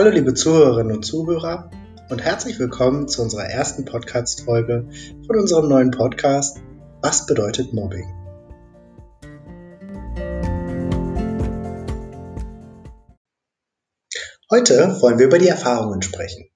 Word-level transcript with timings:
Hallo 0.00 0.12
liebe 0.12 0.32
Zuhörerinnen 0.32 0.96
und 0.96 1.02
Zuhörer 1.02 1.70
und 2.08 2.22
herzlich 2.22 2.58
willkommen 2.58 3.06
zu 3.06 3.20
unserer 3.20 3.44
ersten 3.44 3.84
Podcast-Folge 3.84 4.88
von 5.26 5.38
unserem 5.38 5.68
neuen 5.68 5.90
Podcast 5.90 6.56
Was 7.02 7.26
bedeutet 7.26 7.74
Mobbing? 7.74 8.06
Heute 14.50 14.96
wollen 15.02 15.18
wir 15.18 15.26
über 15.26 15.38
die 15.38 15.48
Erfahrungen 15.48 16.00
sprechen. 16.00 16.48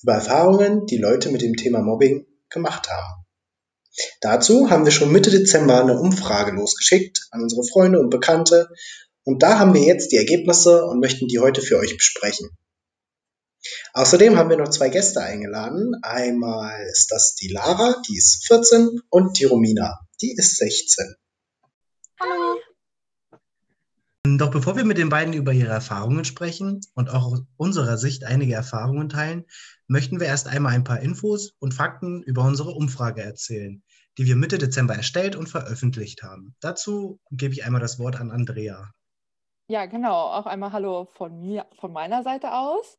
Über 0.00 0.12
Erfahrungen, 0.12 0.86
die 0.86 0.98
Leute 0.98 1.32
mit 1.32 1.42
dem 1.42 1.54
Thema 1.54 1.82
Mobbing 1.82 2.28
gemacht 2.48 2.88
haben. 2.88 3.24
Dazu 4.20 4.70
haben 4.70 4.84
wir 4.84 4.92
schon 4.92 5.10
Mitte 5.10 5.30
Dezember 5.30 5.82
eine 5.82 5.98
Umfrage 5.98 6.52
losgeschickt 6.52 7.26
an 7.32 7.42
unsere 7.42 7.64
Freunde 7.64 7.98
und 7.98 8.10
Bekannte 8.10 8.68
und 9.24 9.42
da 9.42 9.58
haben 9.58 9.74
wir 9.74 9.82
jetzt 9.82 10.12
die 10.12 10.16
Ergebnisse 10.16 10.84
und 10.84 11.00
möchten 11.00 11.26
die 11.26 11.40
heute 11.40 11.60
für 11.60 11.78
euch 11.78 11.96
besprechen. 11.96 12.50
Außerdem 13.92 14.36
haben 14.36 14.50
wir 14.50 14.56
noch 14.56 14.70
zwei 14.70 14.88
Gäste 14.88 15.20
eingeladen. 15.20 15.94
Einmal 16.02 16.80
ist 16.90 17.10
das 17.10 17.34
die 17.34 17.48
Lara, 17.48 18.00
die 18.08 18.16
ist 18.16 18.46
14 18.46 19.00
und 19.10 19.38
die 19.38 19.44
Romina, 19.44 19.98
die 20.20 20.32
ist 20.32 20.56
16. 20.56 21.16
Hallo. 22.20 22.56
Doch 24.36 24.50
bevor 24.50 24.76
wir 24.76 24.84
mit 24.84 24.98
den 24.98 25.08
beiden 25.08 25.32
über 25.32 25.52
ihre 25.52 25.72
Erfahrungen 25.72 26.24
sprechen 26.24 26.80
und 26.94 27.08
auch 27.08 27.32
aus 27.32 27.42
unserer 27.56 27.96
Sicht 27.96 28.24
einige 28.24 28.54
Erfahrungen 28.54 29.08
teilen, 29.08 29.44
möchten 29.86 30.20
wir 30.20 30.26
erst 30.26 30.48
einmal 30.48 30.74
ein 30.74 30.84
paar 30.84 31.00
Infos 31.00 31.54
und 31.58 31.72
Fakten 31.72 32.22
über 32.22 32.44
unsere 32.44 32.70
Umfrage 32.70 33.22
erzählen, 33.22 33.82
die 34.18 34.26
wir 34.26 34.36
Mitte 34.36 34.58
Dezember 34.58 34.94
erstellt 34.94 35.34
und 35.34 35.48
veröffentlicht 35.48 36.22
haben. 36.22 36.54
Dazu 36.60 37.20
gebe 37.30 37.54
ich 37.54 37.64
einmal 37.64 37.80
das 37.80 37.98
Wort 37.98 38.16
an 38.20 38.30
Andrea. 38.30 38.92
Ja, 39.68 39.86
genau. 39.86 40.32
Auch 40.32 40.46
einmal 40.46 40.72
Hallo 40.72 41.04
von 41.04 41.40
mir, 41.40 41.66
von 41.78 41.92
meiner 41.92 42.22
Seite 42.22 42.52
aus. 42.52 42.98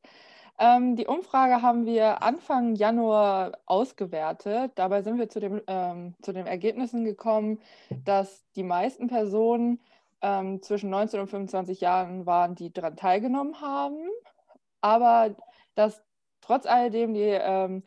Ähm, 0.60 0.98
die 0.98 1.08
Umfrage 1.08 1.62
haben 1.62 1.86
wir 1.86 2.22
Anfang 2.22 2.76
Januar 2.76 3.54
ausgewertet. 3.66 4.74
Dabei 4.76 5.02
sind 5.02 5.18
wir 5.18 5.30
zu, 5.30 5.40
dem, 5.40 5.62
ähm, 5.68 6.16
zu 6.22 6.34
den 6.34 6.48
Ergebnissen 6.48 7.06
gekommen, 7.06 7.62
dass 8.04 8.46
die 8.56 8.64
meisten 8.64 9.08
Personen 9.08 9.80
ähm, 10.22 10.62
zwischen 10.62 10.90
19 10.90 11.22
und 11.22 11.28
25 11.28 11.80
Jahren 11.80 12.26
waren, 12.26 12.56
die 12.56 12.74
daran 12.74 12.98
teilgenommen 12.98 13.62
haben, 13.62 14.10
aber 14.82 15.34
dass 15.76 16.04
trotz 16.42 16.66
alledem 16.66 17.14
die 17.14 17.22
ähm, 17.22 17.84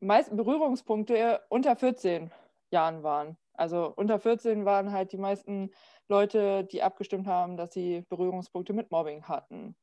meisten 0.00 0.36
Berührungspunkte 0.36 1.40
unter 1.48 1.76
14 1.76 2.32
Jahren 2.70 3.04
waren. 3.04 3.36
Also 3.54 3.92
unter 3.94 4.18
14 4.18 4.64
waren 4.64 4.92
halt 4.92 5.12
die 5.12 5.18
meisten 5.18 5.70
Leute, 6.08 6.64
die 6.64 6.82
abgestimmt 6.82 7.26
haben, 7.28 7.56
dass 7.56 7.72
sie 7.72 8.04
Berührungspunkte 8.08 8.72
mit 8.72 8.90
Mobbing 8.90 9.24
hatten. 9.24 9.76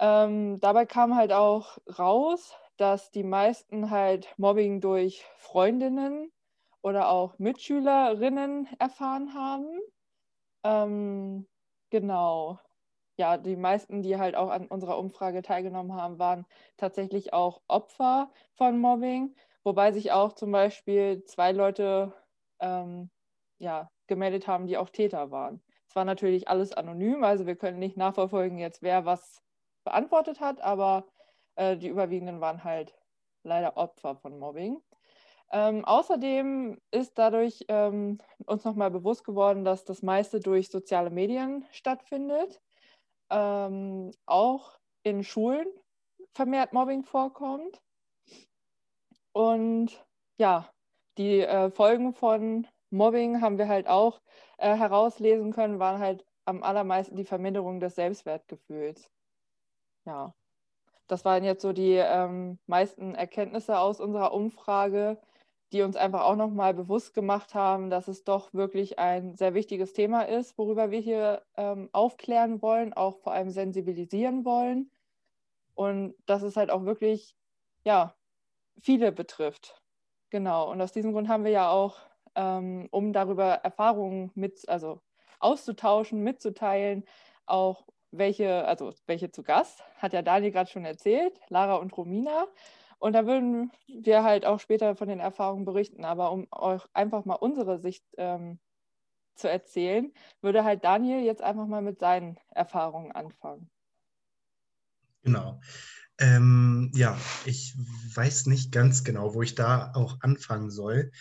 Ähm, 0.00 0.60
dabei 0.60 0.86
kam 0.86 1.16
halt 1.16 1.32
auch 1.32 1.78
raus, 1.98 2.54
dass 2.76 3.10
die 3.10 3.24
meisten 3.24 3.90
halt 3.90 4.32
Mobbing 4.38 4.80
durch 4.80 5.24
Freundinnen 5.36 6.32
oder 6.82 7.10
auch 7.10 7.38
Mitschülerinnen 7.38 8.68
erfahren 8.78 9.34
haben. 9.34 9.80
Ähm, 10.64 11.48
genau. 11.90 12.60
Ja, 13.18 13.36
die 13.38 13.56
meisten, 13.56 14.02
die 14.02 14.16
halt 14.18 14.36
auch 14.36 14.50
an 14.50 14.68
unserer 14.68 14.98
Umfrage 14.98 15.42
teilgenommen 15.42 15.94
haben, 15.94 16.18
waren 16.20 16.46
tatsächlich 16.76 17.32
auch 17.32 17.62
Opfer 17.68 18.32
von 18.54 18.78
Mobbing, 18.80 19.34
wobei 19.64 19.92
sich 19.92 20.12
auch 20.12 20.34
zum 20.34 20.52
Beispiel 20.52 21.24
zwei 21.24 21.52
Leute 21.52 22.14
ähm, 22.60 23.10
ja, 23.58 23.90
gemeldet 24.06 24.46
haben, 24.48 24.66
die 24.68 24.78
auch 24.78 24.90
Täter 24.90 25.30
waren. 25.32 25.62
Es 25.88 25.96
war 25.96 26.04
natürlich 26.04 26.48
alles 26.48 26.72
anonym, 26.72 27.24
also 27.24 27.46
wir 27.46 27.56
können 27.56 27.78
nicht 27.80 27.96
nachverfolgen 27.96 28.58
jetzt, 28.58 28.82
wer 28.82 29.04
was 29.04 29.42
beantwortet 29.88 30.40
hat, 30.40 30.60
aber 30.60 31.06
äh, 31.56 31.76
die 31.76 31.88
überwiegenden 31.88 32.40
waren 32.42 32.62
halt 32.62 32.94
leider 33.42 33.76
Opfer 33.78 34.16
von 34.16 34.38
Mobbing. 34.38 34.82
Ähm, 35.50 35.84
außerdem 35.86 36.78
ist 36.90 37.16
dadurch 37.16 37.64
ähm, 37.68 38.18
uns 38.44 38.64
nochmal 38.64 38.90
bewusst 38.90 39.24
geworden, 39.24 39.64
dass 39.64 39.84
das 39.84 40.02
meiste 40.02 40.40
durch 40.40 40.68
soziale 40.68 41.08
Medien 41.08 41.64
stattfindet. 41.70 42.60
Ähm, 43.30 44.10
auch 44.26 44.78
in 45.04 45.24
Schulen 45.24 45.66
vermehrt 46.34 46.74
Mobbing 46.74 47.02
vorkommt. 47.02 47.80
Und 49.32 50.04
ja, 50.36 50.70
die 51.16 51.40
äh, 51.40 51.70
Folgen 51.70 52.12
von 52.12 52.66
Mobbing 52.90 53.40
haben 53.40 53.56
wir 53.56 53.68
halt 53.68 53.86
auch 53.88 54.20
äh, 54.58 54.76
herauslesen 54.76 55.52
können, 55.52 55.78
waren 55.78 55.98
halt 55.98 56.26
am 56.44 56.62
allermeisten 56.62 57.16
die 57.16 57.24
Verminderung 57.24 57.80
des 57.80 57.94
Selbstwertgefühls. 57.94 59.10
Ja, 60.08 60.34
das 61.06 61.26
waren 61.26 61.44
jetzt 61.44 61.60
so 61.60 61.74
die 61.74 61.96
ähm, 61.96 62.58
meisten 62.66 63.14
Erkenntnisse 63.14 63.78
aus 63.78 64.00
unserer 64.00 64.32
Umfrage, 64.32 65.18
die 65.72 65.82
uns 65.82 65.96
einfach 65.96 66.22
auch 66.22 66.36
nochmal 66.36 66.72
bewusst 66.72 67.12
gemacht 67.12 67.54
haben, 67.54 67.90
dass 67.90 68.08
es 68.08 68.24
doch 68.24 68.54
wirklich 68.54 68.98
ein 68.98 69.34
sehr 69.36 69.52
wichtiges 69.52 69.92
Thema 69.92 70.22
ist, 70.22 70.56
worüber 70.56 70.90
wir 70.90 71.00
hier 71.00 71.42
ähm, 71.58 71.90
aufklären 71.92 72.62
wollen, 72.62 72.94
auch 72.94 73.18
vor 73.18 73.34
allem 73.34 73.50
sensibilisieren 73.50 74.46
wollen. 74.46 74.90
Und 75.74 76.14
dass 76.24 76.40
es 76.42 76.56
halt 76.56 76.70
auch 76.70 76.86
wirklich, 76.86 77.36
ja, 77.84 78.14
viele 78.80 79.12
betrifft. 79.12 79.82
Genau. 80.30 80.70
Und 80.70 80.80
aus 80.80 80.92
diesem 80.92 81.12
Grund 81.12 81.28
haben 81.28 81.44
wir 81.44 81.50
ja 81.50 81.68
auch 81.70 81.98
ähm, 82.34 82.88
um 82.92 83.12
darüber 83.12 83.56
Erfahrungen 83.56 84.30
mit, 84.34 84.66
also 84.70 85.02
auszutauschen, 85.38 86.22
mitzuteilen, 86.22 87.04
auch 87.44 87.84
welche, 88.10 88.66
also 88.66 88.92
welche 89.06 89.30
zu 89.30 89.42
Gast, 89.42 89.82
hat 89.96 90.12
ja 90.12 90.22
Daniel 90.22 90.52
gerade 90.52 90.70
schon 90.70 90.84
erzählt, 90.84 91.38
Lara 91.48 91.76
und 91.76 91.96
Romina. 91.96 92.46
Und 92.98 93.12
da 93.12 93.26
würden 93.26 93.70
wir 93.86 94.24
halt 94.24 94.44
auch 94.44 94.60
später 94.60 94.96
von 94.96 95.08
den 95.08 95.20
Erfahrungen 95.20 95.64
berichten. 95.64 96.04
Aber 96.04 96.32
um 96.32 96.46
euch 96.50 96.84
einfach 96.94 97.24
mal 97.24 97.34
unsere 97.34 97.78
Sicht 97.78 98.04
ähm, 98.16 98.58
zu 99.34 99.48
erzählen, 99.48 100.12
würde 100.40 100.64
halt 100.64 100.84
Daniel 100.84 101.24
jetzt 101.24 101.42
einfach 101.42 101.66
mal 101.66 101.82
mit 101.82 102.00
seinen 102.00 102.38
Erfahrungen 102.50 103.12
anfangen. 103.12 103.70
Genau. 105.22 105.60
Ähm, 106.18 106.90
ja, 106.94 107.16
ich 107.44 107.76
weiß 108.14 108.46
nicht 108.46 108.72
ganz 108.72 109.04
genau, 109.04 109.34
wo 109.34 109.42
ich 109.42 109.54
da 109.54 109.92
auch 109.94 110.20
anfangen 110.20 110.70
soll. 110.70 111.12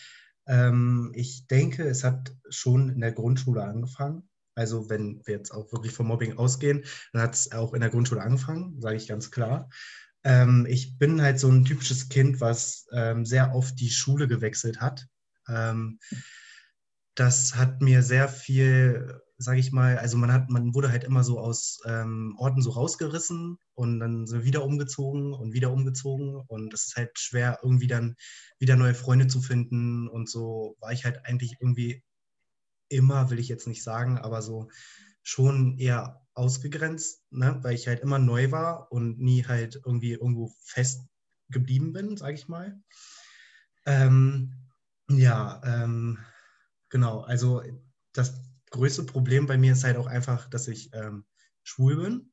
Ähm, 0.47 1.12
ich 1.14 1.46
denke, 1.46 1.84
es 1.84 2.03
hat 2.03 2.36
schon 2.50 2.90
in 2.90 3.02
der 3.02 3.12
Grundschule 3.12 3.64
angefangen. 3.64 4.28
Also 4.57 4.90
wenn 4.90 5.22
wir 5.25 5.35
jetzt 5.35 5.51
auch 5.51 5.72
wirklich 5.72 5.94
vom 5.94 6.07
Mobbing 6.07 6.38
ausgehen, 6.38 6.84
dann 7.13 7.22
hat 7.22 7.35
es 7.35 7.51
auch 7.51 7.73
in 7.73 7.81
der 7.81 7.90
Grundschule 7.90 8.22
angefangen, 8.22 8.81
sage 8.81 8.97
ich 8.97 9.07
ganz 9.07 9.31
klar. 9.31 9.69
Ähm, 10.23 10.66
ich 10.69 10.97
bin 10.97 11.22
halt 11.22 11.40
so 11.40 11.50
ein 11.50 11.66
typisches 11.66 12.09
Kind, 12.09 12.41
was 12.41 12.88
ähm, 12.91 13.25
sehr 13.25 13.53
oft 13.53 13.79
die 13.79 13.90
Schule 13.90 14.28
gewechselt 14.28 14.81
hat. 14.81 15.07
Ähm, 15.47 16.00
das 17.16 17.56
hat 17.56 17.81
mir 17.81 18.03
sehr 18.03 18.28
viel 18.28 19.22
sage 19.38 19.59
ich 19.59 19.72
mal, 19.72 19.97
also 20.00 20.17
man 20.17 20.31
hat, 20.31 20.50
man 20.50 20.73
wurde 20.73 20.91
halt 20.91 21.03
immer 21.03 21.23
so 21.23 21.40
aus 21.40 21.79
ähm, 21.85 22.35
Orten 22.40 22.62
so 22.62 22.72
rausgerissen 22.72 23.57
und 23.75 24.00
dann 24.00 24.25
sind 24.25 24.46
wieder 24.46 24.63
umgezogen 24.63 25.34
und 25.34 25.53
wieder 25.53 25.72
umgezogen 25.72 26.35
und 26.47 26.73
es 26.73 26.88
ist 26.88 26.96
halt 26.96 27.19
schwer, 27.19 27.59
irgendwie 27.62 27.88
dann 27.88 28.16
wieder 28.57 28.75
neue 28.75 28.96
Freunde 28.96 29.28
zu 29.28 29.41
finden 29.41 30.07
und 30.07 30.28
so 30.28 30.75
war 30.79 30.91
ich 30.91 31.06
halt 31.06 31.23
eigentlich 31.25 31.57
irgendwie 31.59 32.03
immer, 32.90 33.30
will 33.30 33.40
ich 33.40 33.48
jetzt 33.48 33.68
nicht 33.68 33.84
sagen, 33.84 34.18
aber 34.18 34.42
so 34.42 34.70
schon 35.24 35.78
eher 35.78 36.25
ausgegrenzt, 36.34 37.24
ne? 37.31 37.59
weil 37.62 37.75
ich 37.75 37.88
halt 37.88 38.00
immer 38.00 38.20
neu 38.20 38.52
war 38.52 38.92
und 38.92 39.20
nie 39.20 39.46
halt 39.46 39.81
irgendwie 39.86 40.14
irgendwo 40.14 40.53
fest 40.64 41.08
geblieben 41.50 41.94
bin, 41.94 42.16
sage 42.16 42.36
ich 42.36 42.47
mal. 42.47 42.81
Ähm, 43.86 44.53
ja, 45.09 45.62
ähm, 45.64 46.20
genau, 46.90 47.22
also 47.22 47.64
das 48.14 48.42
größte 48.70 49.03
Problem 49.03 49.47
bei 49.47 49.58
mir 49.58 49.74
ist 49.74 49.84
halt 49.84 49.97
auch 49.97 50.08
einfach, 50.08 50.50
dass 50.50 50.67
ich 50.67 50.94
ähm, 50.94 51.26
schwul 51.64 51.97
bin. 51.97 52.32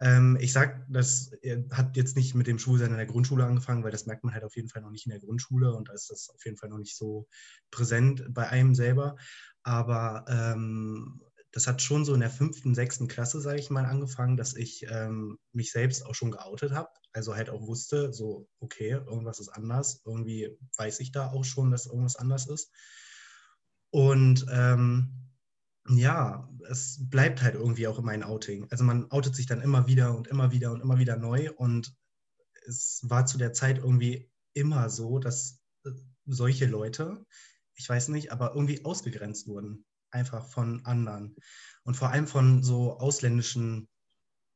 Ähm, 0.00 0.38
ich 0.40 0.52
sage, 0.52 0.84
das 0.88 1.32
äh, 1.42 1.62
hat 1.72 1.96
jetzt 1.96 2.16
nicht 2.16 2.34
mit 2.34 2.46
dem 2.46 2.58
Schwulsein 2.58 2.90
in 2.90 2.96
der 2.96 3.06
Grundschule 3.06 3.44
angefangen, 3.44 3.84
weil 3.84 3.90
das 3.90 4.06
merkt 4.06 4.24
man 4.24 4.32
halt 4.32 4.44
auf 4.44 4.56
jeden 4.56 4.68
Fall 4.68 4.82
noch 4.82 4.90
nicht 4.90 5.06
in 5.06 5.10
der 5.10 5.20
Grundschule 5.20 5.74
und 5.74 5.88
da 5.88 5.92
ist 5.92 6.10
das 6.10 6.30
auf 6.30 6.44
jeden 6.44 6.56
Fall 6.56 6.70
noch 6.70 6.78
nicht 6.78 6.96
so 6.96 7.28
präsent 7.70 8.24
bei 8.30 8.48
einem 8.48 8.74
selber. 8.74 9.16
Aber 9.62 10.24
ähm, 10.28 11.20
das 11.52 11.66
hat 11.66 11.82
schon 11.82 12.04
so 12.04 12.14
in 12.14 12.20
der 12.20 12.30
fünften, 12.30 12.74
sechsten 12.74 13.08
Klasse, 13.08 13.40
sage 13.40 13.58
ich 13.58 13.70
mal, 13.70 13.84
angefangen, 13.84 14.36
dass 14.36 14.54
ich 14.54 14.86
ähm, 14.88 15.38
mich 15.52 15.72
selbst 15.72 16.06
auch 16.06 16.14
schon 16.14 16.30
geoutet 16.30 16.72
habe. 16.72 16.88
Also 17.12 17.34
halt 17.34 17.50
auch 17.50 17.66
wusste, 17.66 18.12
so, 18.12 18.48
okay, 18.60 18.90
irgendwas 18.90 19.40
ist 19.40 19.48
anders. 19.48 20.00
Irgendwie 20.06 20.56
weiß 20.78 21.00
ich 21.00 21.12
da 21.12 21.30
auch 21.30 21.44
schon, 21.44 21.70
dass 21.70 21.86
irgendwas 21.86 22.16
anders 22.16 22.46
ist. 22.46 22.70
Und 23.90 24.46
ähm, 24.50 25.19
ja, 25.98 26.48
es 26.68 26.98
bleibt 27.08 27.42
halt 27.42 27.54
irgendwie 27.54 27.86
auch 27.88 27.98
immer 27.98 28.12
ein 28.12 28.22
Outing. 28.22 28.66
Also 28.70 28.84
man 28.84 29.10
outet 29.10 29.34
sich 29.34 29.46
dann 29.46 29.60
immer 29.60 29.86
wieder 29.86 30.16
und 30.16 30.28
immer 30.28 30.52
wieder 30.52 30.72
und 30.72 30.80
immer 30.80 30.98
wieder 30.98 31.16
neu. 31.16 31.50
Und 31.52 31.94
es 32.66 33.00
war 33.04 33.26
zu 33.26 33.38
der 33.38 33.52
Zeit 33.52 33.78
irgendwie 33.78 34.30
immer 34.52 34.90
so, 34.90 35.18
dass 35.18 35.60
äh, 35.84 35.90
solche 36.26 36.66
Leute, 36.66 37.24
ich 37.74 37.88
weiß 37.88 38.08
nicht, 38.08 38.32
aber 38.32 38.54
irgendwie 38.54 38.84
ausgegrenzt 38.84 39.48
wurden. 39.48 39.84
Einfach 40.10 40.46
von 40.48 40.84
anderen. 40.84 41.36
Und 41.84 41.96
vor 41.96 42.10
allem 42.10 42.26
von 42.26 42.62
so 42.62 42.98
ausländischen 42.98 43.88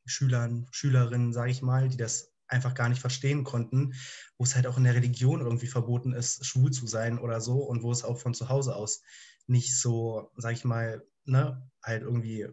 Schülern, 0.04 0.66
Schülerinnen, 0.72 1.32
sage 1.32 1.50
ich 1.50 1.62
mal, 1.62 1.88
die 1.88 1.96
das 1.96 2.32
einfach 2.46 2.75
gar 2.75 2.88
nicht 2.88 3.00
verstehen 3.00 3.44
konnten, 3.44 3.94
wo 4.36 4.44
es 4.44 4.54
halt 4.54 4.66
auch 4.66 4.76
in 4.76 4.84
der 4.84 4.94
Religion 4.94 5.40
irgendwie 5.40 5.66
verboten 5.66 6.12
ist, 6.12 6.44
schwul 6.44 6.70
zu 6.70 6.86
sein 6.86 7.19
oder 7.19 7.40
so 7.40 7.62
und 7.62 7.82
wo 7.82 7.90
es 7.90 8.04
auch 8.04 8.19
von 8.19 8.34
zu 8.34 8.48
Hause 8.48 8.76
aus 8.76 9.00
nicht 9.46 9.78
so, 9.78 10.31
sage 10.36 10.54
ich 10.54 10.64
mal, 10.64 11.06
ne, 11.25 11.71
halt 11.82 12.03
irgendwie. 12.03 12.49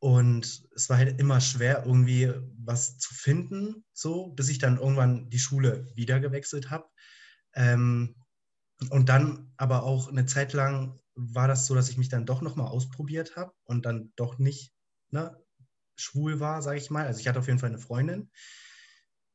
Und 0.00 0.68
es 0.74 0.88
war 0.88 0.98
halt 0.98 1.18
immer 1.18 1.40
schwer, 1.40 1.84
irgendwie 1.84 2.32
was 2.56 2.98
zu 2.98 3.14
finden, 3.14 3.84
so, 3.92 4.28
bis 4.28 4.48
ich 4.48 4.58
dann 4.58 4.78
irgendwann 4.78 5.28
die 5.28 5.40
Schule 5.40 5.90
wieder 5.96 6.20
gewechselt 6.20 6.70
habe. 6.70 6.88
Ähm, 7.54 8.14
und 8.90 9.08
dann 9.08 9.52
aber 9.56 9.82
auch 9.82 10.08
eine 10.08 10.26
Zeit 10.26 10.52
lang 10.52 11.00
war 11.14 11.48
das 11.48 11.66
so, 11.66 11.74
dass 11.74 11.88
ich 11.88 11.98
mich 11.98 12.08
dann 12.08 12.26
doch 12.26 12.42
nochmal 12.42 12.68
ausprobiert 12.68 13.34
habe 13.34 13.52
und 13.64 13.84
dann 13.86 14.12
doch 14.14 14.38
nicht 14.38 14.72
ne, 15.10 15.36
schwul 15.96 16.38
war, 16.38 16.62
sage 16.62 16.78
ich 16.78 16.90
mal. 16.90 17.06
Also 17.06 17.20
ich 17.20 17.26
hatte 17.26 17.40
auf 17.40 17.48
jeden 17.48 17.58
Fall 17.58 17.70
eine 17.70 17.80
Freundin, 17.80 18.30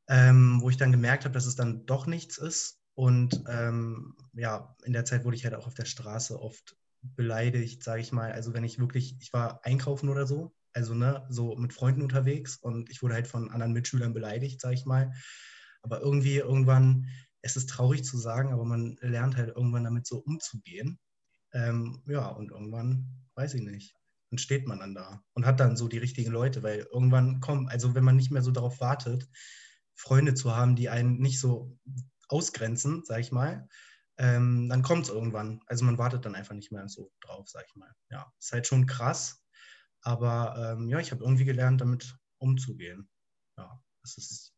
ähm, 0.08 0.60
wo 0.62 0.70
ich 0.70 0.78
dann 0.78 0.92
gemerkt 0.92 1.24
habe, 1.24 1.34
dass 1.34 1.46
es 1.46 1.56
dann 1.56 1.84
doch 1.84 2.06
nichts 2.06 2.38
ist. 2.38 2.80
Und 2.94 3.44
ähm, 3.48 4.16
ja, 4.32 4.74
in 4.84 4.92
der 4.92 5.04
Zeit 5.04 5.24
wurde 5.24 5.36
ich 5.36 5.44
halt 5.44 5.54
auch 5.54 5.66
auf 5.66 5.74
der 5.74 5.84
Straße 5.84 6.40
oft 6.40 6.76
beleidigt, 7.16 7.82
sage 7.82 8.00
ich 8.00 8.12
mal. 8.12 8.32
Also 8.32 8.54
wenn 8.54 8.64
ich 8.64 8.78
wirklich, 8.78 9.16
ich 9.20 9.32
war 9.32 9.64
einkaufen 9.64 10.08
oder 10.08 10.26
so, 10.26 10.54
also 10.72 10.94
ne, 10.94 11.26
so 11.28 11.56
mit 11.56 11.72
Freunden 11.72 12.02
unterwegs 12.02 12.56
und 12.56 12.90
ich 12.90 13.02
wurde 13.02 13.14
halt 13.14 13.26
von 13.26 13.50
anderen 13.50 13.72
Mitschülern 13.72 14.12
beleidigt, 14.12 14.60
sage 14.60 14.74
ich 14.74 14.86
mal. 14.86 15.12
Aber 15.82 16.00
irgendwie 16.00 16.36
irgendwann, 16.36 17.08
es 17.42 17.56
ist 17.56 17.68
traurig 17.70 18.04
zu 18.04 18.16
sagen, 18.16 18.52
aber 18.52 18.64
man 18.64 18.96
lernt 19.00 19.36
halt 19.36 19.54
irgendwann 19.54 19.84
damit 19.84 20.06
so 20.06 20.18
umzugehen. 20.18 20.98
Ähm, 21.52 22.02
ja, 22.06 22.26
und 22.28 22.50
irgendwann, 22.50 23.06
weiß 23.34 23.54
ich 23.54 23.62
nicht, 23.62 23.94
dann 24.30 24.38
steht 24.38 24.66
man 24.66 24.80
dann 24.80 24.94
da 24.94 25.22
und 25.34 25.46
hat 25.46 25.60
dann 25.60 25.76
so 25.76 25.86
die 25.86 25.98
richtigen 25.98 26.32
Leute, 26.32 26.62
weil 26.62 26.88
irgendwann 26.92 27.40
kommen, 27.40 27.68
also 27.68 27.94
wenn 27.94 28.04
man 28.04 28.16
nicht 28.16 28.32
mehr 28.32 28.42
so 28.42 28.50
darauf 28.50 28.80
wartet, 28.80 29.28
Freunde 29.94 30.34
zu 30.34 30.56
haben, 30.56 30.74
die 30.74 30.88
einen 30.88 31.18
nicht 31.18 31.38
so 31.38 31.78
ausgrenzen, 32.28 33.02
sag 33.04 33.20
ich 33.20 33.30
mal, 33.30 33.68
ähm, 34.18 34.68
dann 34.68 34.82
kommt 34.82 35.04
es 35.04 35.10
irgendwann. 35.10 35.60
Also 35.66 35.84
man 35.84 35.98
wartet 35.98 36.24
dann 36.24 36.34
einfach 36.34 36.54
nicht 36.54 36.72
mehr 36.72 36.88
so 36.88 37.10
drauf, 37.20 37.48
sag 37.48 37.64
ich 37.66 37.76
mal. 37.76 37.92
Ja, 38.10 38.32
ist 38.38 38.52
halt 38.52 38.66
schon 38.66 38.86
krass, 38.86 39.44
aber 40.02 40.76
ähm, 40.76 40.88
ja, 40.88 40.98
ich 40.98 41.10
habe 41.10 41.24
irgendwie 41.24 41.44
gelernt, 41.44 41.80
damit 41.80 42.16
umzugehen. 42.38 43.08
Ja, 43.56 43.80
das 44.02 44.18
ist, 44.18 44.54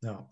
ja. 0.00 0.28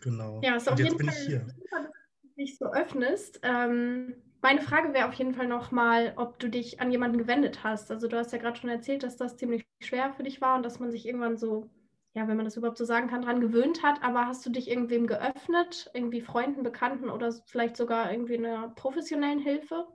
Genau. 0.00 0.40
Ja, 0.42 0.56
ist 0.56 0.68
auf 0.68 0.78
jeden 0.78 0.98
Fall 0.98 1.12
super, 1.12 1.82
dass 1.82 1.92
du 2.22 2.28
dich 2.36 2.58
so 2.58 2.66
öffnest. 2.72 3.40
Ähm, 3.42 4.14
meine 4.42 4.60
Frage 4.60 4.92
wäre 4.92 5.08
auf 5.08 5.14
jeden 5.14 5.32
Fall 5.34 5.46
nochmal, 5.46 6.12
ob 6.16 6.38
du 6.38 6.50
dich 6.50 6.78
an 6.78 6.90
jemanden 6.90 7.16
gewendet 7.16 7.64
hast. 7.64 7.90
Also 7.90 8.08
du 8.08 8.18
hast 8.18 8.32
ja 8.32 8.38
gerade 8.38 8.58
schon 8.58 8.68
erzählt, 8.68 9.02
dass 9.02 9.16
das 9.16 9.38
ziemlich 9.38 9.66
schwer 9.80 10.12
für 10.12 10.22
dich 10.22 10.42
war 10.42 10.56
und 10.56 10.62
dass 10.62 10.78
man 10.78 10.90
sich 10.90 11.06
irgendwann 11.06 11.38
so, 11.38 11.70
ja, 12.14 12.28
wenn 12.28 12.36
man 12.36 12.44
das 12.44 12.56
überhaupt 12.56 12.78
so 12.78 12.84
sagen 12.84 13.08
kann, 13.08 13.22
daran 13.22 13.40
gewöhnt 13.40 13.82
hat. 13.82 14.02
Aber 14.02 14.26
hast 14.26 14.46
du 14.46 14.50
dich 14.50 14.70
irgendwem 14.70 15.06
geöffnet, 15.06 15.90
irgendwie 15.94 16.20
Freunden, 16.20 16.62
Bekannten 16.62 17.10
oder 17.10 17.32
vielleicht 17.46 17.76
sogar 17.76 18.10
irgendwie 18.12 18.38
einer 18.38 18.68
professionellen 18.70 19.40
Hilfe? 19.40 19.86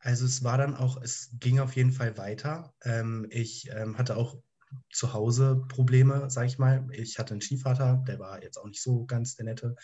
Also 0.00 0.26
es 0.26 0.42
war 0.42 0.58
dann 0.58 0.74
auch, 0.74 1.00
es 1.00 1.30
ging 1.38 1.60
auf 1.60 1.74
jeden 1.74 1.92
Fall 1.92 2.18
weiter. 2.18 2.74
Ähm, 2.82 3.26
ich 3.30 3.70
ähm, 3.72 3.98
hatte 3.98 4.16
auch 4.16 4.36
zu 4.92 5.12
Hause 5.12 5.64
Probleme, 5.68 6.28
sage 6.28 6.48
ich 6.48 6.58
mal. 6.58 6.86
Ich 6.92 7.18
hatte 7.18 7.32
einen 7.32 7.40
Skivater, 7.40 8.02
der 8.06 8.18
war 8.18 8.42
jetzt 8.42 8.58
auch 8.58 8.66
nicht 8.66 8.82
so 8.82 9.06
ganz 9.06 9.36
der 9.36 9.46
Nette. 9.46 9.76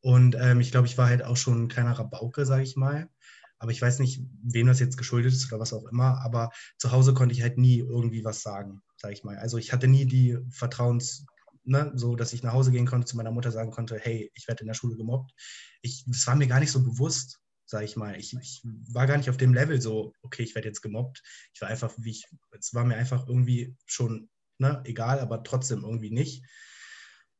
Und 0.00 0.36
ähm, 0.38 0.60
ich 0.60 0.72
glaube, 0.72 0.86
ich 0.86 0.98
war 0.98 1.08
halt 1.08 1.24
auch 1.24 1.36
schon 1.36 1.64
ein 1.64 1.68
kleiner 1.68 1.92
Rabauke, 1.92 2.44
sage 2.46 2.64
ich 2.64 2.76
mal. 2.76 3.08
Aber 3.58 3.70
ich 3.70 3.80
weiß 3.80 3.98
nicht, 4.00 4.22
wem 4.42 4.66
das 4.66 4.80
jetzt 4.80 4.98
geschuldet 4.98 5.32
ist 5.32 5.50
oder 5.50 5.60
was 5.60 5.72
auch 5.72 5.86
immer. 5.86 6.20
Aber 6.22 6.50
zu 6.78 6.92
Hause 6.92 7.14
konnte 7.14 7.34
ich 7.34 7.42
halt 7.42 7.58
nie 7.58 7.78
irgendwie 7.78 8.24
was 8.24 8.42
sagen, 8.42 8.82
sage 8.96 9.14
ich 9.14 9.24
mal. 9.24 9.36
Also 9.38 9.56
ich 9.58 9.72
hatte 9.72 9.88
nie 9.88 10.06
die 10.06 10.38
Vertrauens, 10.50 11.24
ne, 11.64 11.92
so 11.94 12.16
dass 12.16 12.32
ich 12.32 12.42
nach 12.42 12.52
Hause 12.52 12.70
gehen 12.70 12.86
konnte, 12.86 13.06
zu 13.06 13.16
meiner 13.16 13.30
Mutter 13.30 13.50
sagen 13.50 13.70
konnte, 13.70 13.98
hey, 13.98 14.30
ich 14.34 14.46
werde 14.46 14.60
in 14.60 14.66
der 14.66 14.74
Schule 14.74 14.96
gemobbt. 14.96 15.32
Ich, 15.80 16.04
das 16.06 16.26
war 16.26 16.36
mir 16.36 16.46
gar 16.46 16.60
nicht 16.60 16.72
so 16.72 16.82
bewusst, 16.82 17.40
sage 17.64 17.86
ich 17.86 17.96
mal. 17.96 18.16
Ich, 18.16 18.34
ich, 18.34 18.62
war 18.64 19.06
gar 19.06 19.16
nicht 19.16 19.30
auf 19.30 19.38
dem 19.38 19.54
Level 19.54 19.80
so, 19.80 20.12
okay, 20.22 20.42
ich 20.42 20.54
werde 20.54 20.68
jetzt 20.68 20.82
gemobbt. 20.82 21.22
Ich 21.54 21.60
war 21.62 21.68
einfach, 21.68 21.94
wie 21.98 22.10
ich, 22.10 22.26
es 22.58 22.74
war 22.74 22.84
mir 22.84 22.96
einfach 22.96 23.26
irgendwie 23.26 23.74
schon 23.86 24.28
ne, 24.58 24.82
egal, 24.84 25.20
aber 25.20 25.42
trotzdem 25.42 25.82
irgendwie 25.82 26.10
nicht. 26.10 26.44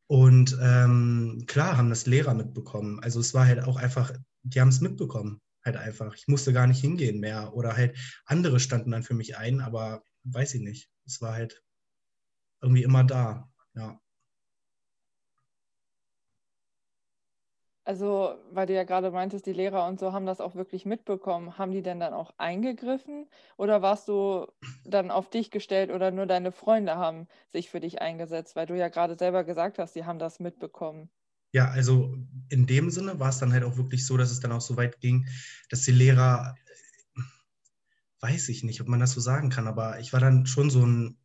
Und 0.08 0.56
ähm, 0.62 1.44
klar 1.46 1.76
haben 1.76 1.90
das 1.90 2.06
Lehrer 2.06 2.32
mitbekommen. 2.32 3.00
Also 3.00 3.20
es 3.20 3.34
war 3.34 3.46
halt 3.46 3.62
auch 3.64 3.76
einfach, 3.76 4.12
die 4.44 4.60
haben 4.60 4.68
es 4.68 4.80
mitbekommen 4.80 5.40
halt 5.66 5.76
einfach. 5.76 6.14
Ich 6.14 6.28
musste 6.28 6.52
gar 6.52 6.66
nicht 6.66 6.80
hingehen 6.80 7.20
mehr 7.20 7.54
oder 7.54 7.76
halt 7.76 7.98
andere 8.24 8.60
standen 8.60 8.92
dann 8.92 9.02
für 9.02 9.14
mich 9.14 9.36
ein, 9.36 9.60
aber 9.60 10.02
weiß 10.24 10.54
ich 10.54 10.62
nicht. 10.62 10.90
Es 11.06 11.20
war 11.20 11.34
halt 11.34 11.62
irgendwie 12.60 12.82
immer 12.82 13.04
da, 13.04 13.48
ja. 13.74 14.00
Also, 17.84 18.36
weil 18.50 18.66
du 18.66 18.74
ja 18.74 18.82
gerade 18.84 19.10
meintest, 19.12 19.46
die 19.46 19.52
Lehrer 19.52 19.86
und 19.86 19.98
so 20.00 20.12
haben 20.12 20.26
das 20.26 20.40
auch 20.40 20.54
wirklich 20.56 20.84
mitbekommen. 20.86 21.56
Haben 21.56 21.70
die 21.72 21.82
denn 21.82 22.00
dann 22.00 22.14
auch 22.14 22.32
eingegriffen 22.36 23.28
oder 23.56 23.80
warst 23.80 24.08
du 24.08 24.46
dann 24.84 25.10
auf 25.12 25.30
dich 25.30 25.50
gestellt 25.52 25.90
oder 25.92 26.10
nur 26.10 26.26
deine 26.26 26.50
Freunde 26.52 26.96
haben 26.96 27.28
sich 27.52 27.70
für 27.70 27.80
dich 27.80 28.00
eingesetzt, 28.00 28.56
weil 28.56 28.66
du 28.66 28.76
ja 28.76 28.88
gerade 28.88 29.16
selber 29.16 29.44
gesagt 29.44 29.78
hast, 29.78 29.94
die 29.94 30.04
haben 30.04 30.18
das 30.18 30.40
mitbekommen? 30.40 31.10
Ja, 31.52 31.68
also 31.70 32.16
in 32.48 32.66
dem 32.66 32.90
Sinne 32.90 33.18
war 33.18 33.30
es 33.30 33.38
dann 33.38 33.52
halt 33.52 33.64
auch 33.64 33.76
wirklich 33.76 34.06
so, 34.06 34.16
dass 34.16 34.30
es 34.30 34.40
dann 34.40 34.52
auch 34.52 34.60
so 34.60 34.76
weit 34.76 35.00
ging, 35.00 35.26
dass 35.70 35.82
die 35.82 35.92
Lehrer, 35.92 36.54
weiß 38.20 38.48
ich 38.48 38.62
nicht, 38.62 38.80
ob 38.80 38.88
man 38.88 39.00
das 39.00 39.12
so 39.12 39.20
sagen 39.20 39.50
kann, 39.50 39.66
aber 39.66 40.00
ich 40.00 40.12
war 40.12 40.20
dann 40.20 40.46
schon 40.46 40.70
so 40.70 40.84
ein, 40.84 41.18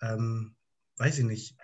ähm, 0.00 0.54
weiß 0.98 1.18
ich 1.18 1.24
nicht. 1.24 1.56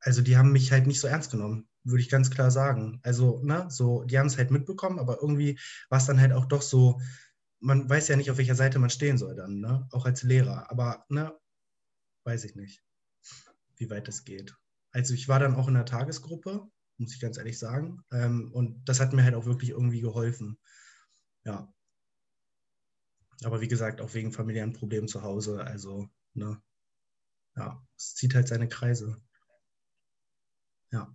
Also 0.00 0.22
die 0.22 0.36
haben 0.36 0.52
mich 0.52 0.72
halt 0.72 0.86
nicht 0.86 1.00
so 1.00 1.06
ernst 1.08 1.30
genommen, 1.30 1.68
würde 1.84 2.02
ich 2.02 2.08
ganz 2.08 2.30
klar 2.30 2.50
sagen. 2.50 3.00
Also, 3.02 3.40
ne, 3.42 3.66
so, 3.68 4.04
die 4.04 4.18
haben 4.18 4.26
es 4.26 4.38
halt 4.38 4.50
mitbekommen, 4.50 4.98
aber 4.98 5.18
irgendwie 5.20 5.58
war 5.88 5.98
es 5.98 6.06
dann 6.06 6.20
halt 6.20 6.32
auch 6.32 6.46
doch 6.46 6.62
so, 6.62 7.00
man 7.60 7.88
weiß 7.88 8.08
ja 8.08 8.16
nicht, 8.16 8.30
auf 8.30 8.38
welcher 8.38 8.54
Seite 8.54 8.78
man 8.78 8.90
stehen 8.90 9.18
soll 9.18 9.34
dann, 9.34 9.60
ne? 9.60 9.88
Auch 9.92 10.06
als 10.06 10.22
Lehrer. 10.22 10.70
Aber, 10.70 11.04
ne, 11.08 11.36
weiß 12.24 12.44
ich 12.44 12.54
nicht 12.56 12.82
wie 13.78 13.90
weit 13.90 14.08
das 14.08 14.24
geht. 14.24 14.56
Also 14.92 15.14
ich 15.14 15.28
war 15.28 15.38
dann 15.38 15.54
auch 15.54 15.68
in 15.68 15.74
der 15.74 15.84
Tagesgruppe, 15.84 16.68
muss 16.96 17.14
ich 17.14 17.20
ganz 17.20 17.38
ehrlich 17.38 17.58
sagen. 17.58 18.02
Ähm, 18.10 18.50
und 18.52 18.88
das 18.88 19.00
hat 19.00 19.12
mir 19.12 19.24
halt 19.24 19.34
auch 19.34 19.46
wirklich 19.46 19.70
irgendwie 19.70 20.00
geholfen. 20.00 20.58
Ja. 21.44 21.72
Aber 23.44 23.60
wie 23.60 23.68
gesagt, 23.68 24.00
auch 24.00 24.14
wegen 24.14 24.32
familiären 24.32 24.72
Problemen 24.72 25.08
zu 25.08 25.22
Hause. 25.22 25.62
Also, 25.62 26.08
ne, 26.34 26.60
ja, 27.56 27.84
es 27.96 28.14
zieht 28.14 28.34
halt 28.34 28.48
seine 28.48 28.68
Kreise. 28.68 29.16
Ja. 30.90 31.14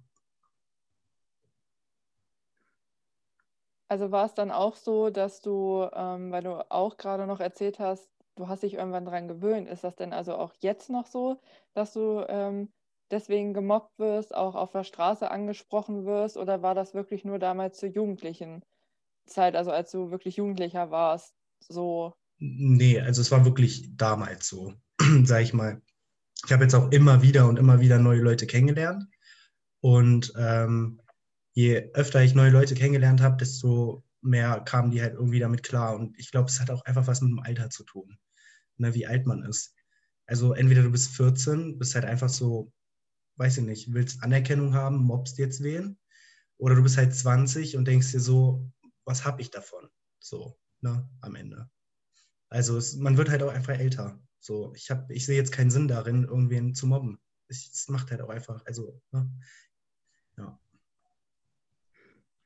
Also 3.87 4.11
war 4.11 4.25
es 4.25 4.33
dann 4.33 4.51
auch 4.51 4.75
so, 4.75 5.09
dass 5.09 5.41
du, 5.41 5.87
ähm, 5.93 6.31
weil 6.31 6.43
du 6.43 6.71
auch 6.71 6.97
gerade 6.97 7.27
noch 7.27 7.39
erzählt 7.39 7.79
hast, 7.79 8.09
du 8.35 8.47
hast 8.47 8.63
dich 8.63 8.75
irgendwann 8.75 9.05
daran 9.05 9.27
gewöhnt. 9.27 9.67
Ist 9.67 9.83
das 9.83 9.95
denn 9.95 10.13
also 10.13 10.35
auch 10.35 10.53
jetzt 10.61 10.89
noch 10.89 11.07
so, 11.07 11.39
dass 11.73 11.93
du 11.93 12.25
ähm, 12.27 12.71
deswegen 13.11 13.53
gemobbt 13.53 13.97
wirst, 13.99 14.33
auch 14.33 14.55
auf 14.55 14.71
der 14.71 14.83
Straße 14.83 15.29
angesprochen 15.29 16.05
wirst? 16.05 16.37
Oder 16.37 16.61
war 16.61 16.75
das 16.75 16.93
wirklich 16.93 17.25
nur 17.25 17.39
damals 17.39 17.77
zur 17.77 17.89
jugendlichen 17.89 18.63
Zeit, 19.25 19.55
also 19.55 19.71
als 19.71 19.91
du 19.91 20.11
wirklich 20.11 20.37
Jugendlicher 20.37 20.91
warst, 20.91 21.33
so? 21.59 22.13
Nee, 22.39 22.99
also 22.99 23.21
es 23.21 23.31
war 23.31 23.45
wirklich 23.45 23.95
damals 23.95 24.47
so, 24.47 24.73
sag 25.23 25.41
ich 25.41 25.53
mal. 25.53 25.81
Ich 26.45 26.51
habe 26.51 26.63
jetzt 26.63 26.75
auch 26.75 26.91
immer 26.91 27.21
wieder 27.21 27.47
und 27.47 27.57
immer 27.57 27.79
wieder 27.79 27.99
neue 27.99 28.19
Leute 28.19 28.47
kennengelernt. 28.47 29.05
Und 29.79 30.33
ähm, 30.37 30.99
je 31.53 31.91
öfter 31.93 32.21
ich 32.21 32.35
neue 32.35 32.49
Leute 32.49 32.75
kennengelernt 32.75 33.21
habe, 33.21 33.37
desto 33.37 34.03
mehr 34.21 34.61
kamen 34.61 34.91
die 34.91 35.01
halt 35.01 35.13
irgendwie 35.13 35.39
damit 35.39 35.63
klar. 35.63 35.95
Und 35.95 36.17
ich 36.17 36.31
glaube, 36.31 36.49
es 36.49 36.59
hat 36.59 36.71
auch 36.71 36.83
einfach 36.85 37.07
was 37.07 37.21
mit 37.21 37.31
dem 37.31 37.39
Alter 37.39 37.69
zu 37.69 37.83
tun, 37.83 38.17
ne, 38.77 38.93
wie 38.93 39.07
alt 39.07 39.25
man 39.25 39.43
ist. 39.43 39.75
Also 40.25 40.53
entweder 40.53 40.83
du 40.83 40.91
bist 40.91 41.11
14, 41.15 41.77
bist 41.77 41.95
halt 41.95 42.05
einfach 42.05 42.29
so, 42.29 42.71
weiß 43.37 43.57
ich 43.57 43.63
nicht, 43.63 43.93
willst 43.93 44.23
Anerkennung 44.23 44.73
haben, 44.73 44.97
mobst 44.97 45.37
jetzt 45.37 45.63
wen. 45.63 45.97
Oder 46.57 46.75
du 46.75 46.83
bist 46.83 46.97
halt 46.97 47.13
20 47.13 47.75
und 47.77 47.85
denkst 47.85 48.11
dir 48.11 48.19
so, 48.19 48.71
was 49.05 49.25
habe 49.25 49.41
ich 49.41 49.51
davon? 49.51 49.89
So, 50.19 50.57
ne, 50.81 51.09
am 51.21 51.35
Ende. 51.35 51.69
Also 52.49 52.77
es, 52.77 52.95
man 52.95 53.17
wird 53.17 53.29
halt 53.29 53.43
auch 53.43 53.51
einfach 53.51 53.77
älter. 53.77 54.21
So, 54.39 54.73
ich, 54.75 54.89
hab, 54.91 55.09
ich 55.11 55.25
sehe 55.25 55.37
jetzt 55.37 55.51
keinen 55.51 55.71
Sinn 55.71 55.87
darin, 55.87 56.23
irgendwen 56.23 56.73
zu 56.75 56.87
mobben. 56.87 57.19
Es 57.47 57.87
macht 57.89 58.11
halt 58.11 58.21
auch 58.21 58.29
einfach, 58.29 58.65
also, 58.65 59.01
ne, 59.11 59.29
ja. 60.37 60.59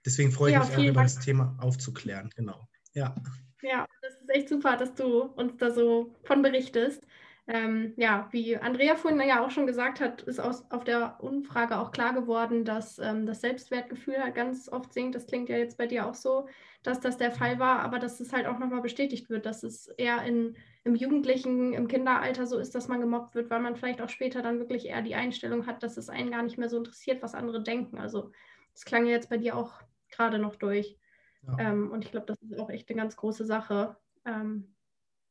Deswegen 0.05 0.31
freue 0.31 0.51
ich 0.51 0.53
ja, 0.53 0.65
mich 0.65 0.77
auch, 0.77 0.83
über 0.83 1.03
das 1.03 1.19
Thema 1.19 1.57
aufzuklären. 1.59 2.29
Genau. 2.35 2.69
Ja. 2.93 3.15
Ja, 3.61 3.87
ist 4.27 4.35
echt 4.35 4.49
super, 4.49 4.77
dass 4.77 4.93
du 4.93 5.21
uns 5.21 5.57
da 5.57 5.71
so 5.71 6.13
von 6.23 6.41
berichtest. 6.41 7.05
Ähm, 7.49 7.93
ja, 7.95 8.27
wie 8.31 8.57
Andrea 8.57 8.95
vorhin 8.97 9.21
ja 9.21 9.45
auch 9.45 9.51
schon 9.51 9.67
gesagt 9.67 10.01
hat, 10.01 10.21
ist 10.23 10.39
aus, 10.39 10.69
auf 10.69 10.83
der 10.83 11.17
Umfrage 11.21 11.77
auch 11.77 11.91
klar 11.91 12.13
geworden, 12.13 12.65
dass 12.65 12.99
ähm, 12.99 13.25
das 13.25 13.39
Selbstwertgefühl 13.39 14.21
halt 14.21 14.35
ganz 14.35 14.67
oft 14.67 14.93
sinkt. 14.93 15.15
Das 15.15 15.27
klingt 15.27 15.47
ja 15.47 15.57
jetzt 15.57 15.77
bei 15.77 15.87
dir 15.87 16.05
auch 16.05 16.13
so, 16.13 16.49
dass 16.83 16.99
das 16.99 17.15
der 17.17 17.31
Fall 17.31 17.57
war, 17.57 17.79
aber 17.79 17.99
dass 17.99 18.19
es 18.19 18.33
halt 18.33 18.47
auch 18.47 18.59
nochmal 18.59 18.81
bestätigt 18.81 19.29
wird, 19.29 19.45
dass 19.45 19.63
es 19.63 19.87
eher 19.87 20.23
in, 20.23 20.57
im 20.83 20.95
Jugendlichen, 20.95 21.71
im 21.71 21.87
Kinderalter 21.87 22.47
so 22.47 22.57
ist, 22.57 22.75
dass 22.75 22.89
man 22.89 22.99
gemobbt 22.99 23.33
wird, 23.33 23.49
weil 23.49 23.61
man 23.61 23.77
vielleicht 23.77 24.01
auch 24.01 24.09
später 24.09 24.41
dann 24.41 24.59
wirklich 24.59 24.87
eher 24.87 25.01
die 25.01 25.15
Einstellung 25.15 25.67
hat, 25.67 25.83
dass 25.83 25.95
es 25.95 26.09
einen 26.09 26.31
gar 26.31 26.43
nicht 26.43 26.57
mehr 26.57 26.69
so 26.69 26.77
interessiert, 26.77 27.23
was 27.23 27.33
andere 27.33 27.63
denken. 27.63 27.97
Also 27.97 28.31
das 28.73 28.83
klang 28.83 29.05
ja 29.05 29.11
jetzt 29.11 29.29
bei 29.29 29.37
dir 29.37 29.55
auch 29.55 29.81
gerade 30.11 30.37
noch 30.37 30.57
durch. 30.57 30.97
Ja. 31.43 31.71
Ähm, 31.71 31.91
und 31.91 32.03
ich 32.03 32.11
glaube, 32.11 32.25
das 32.25 32.41
ist 32.41 32.59
auch 32.59 32.69
echt 32.69 32.89
eine 32.89 32.99
ganz 32.99 33.15
große 33.15 33.45
Sache. 33.45 33.95
Ähm, 34.27 34.75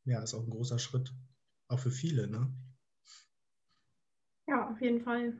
ja, 0.04 0.22
ist 0.22 0.34
auch 0.34 0.42
ein 0.42 0.50
großer 0.50 0.78
Schritt. 0.78 1.12
Auch 1.68 1.78
für 1.78 1.90
viele, 1.90 2.28
ne? 2.28 2.52
Ja, 4.48 4.70
auf 4.70 4.80
jeden 4.80 5.02
Fall. 5.02 5.34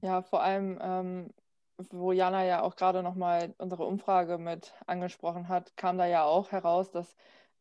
Ja, 0.00 0.22
vor 0.22 0.42
allem, 0.42 0.78
ähm, 0.80 1.34
wo 1.90 2.12
Jana 2.12 2.44
ja 2.44 2.62
auch 2.62 2.76
gerade 2.76 3.02
nochmal 3.02 3.54
unsere 3.58 3.84
Umfrage 3.84 4.38
mit 4.38 4.72
angesprochen 4.86 5.48
hat, 5.48 5.76
kam 5.76 5.98
da 5.98 6.06
ja 6.06 6.24
auch 6.24 6.52
heraus, 6.52 6.90
dass 6.90 7.16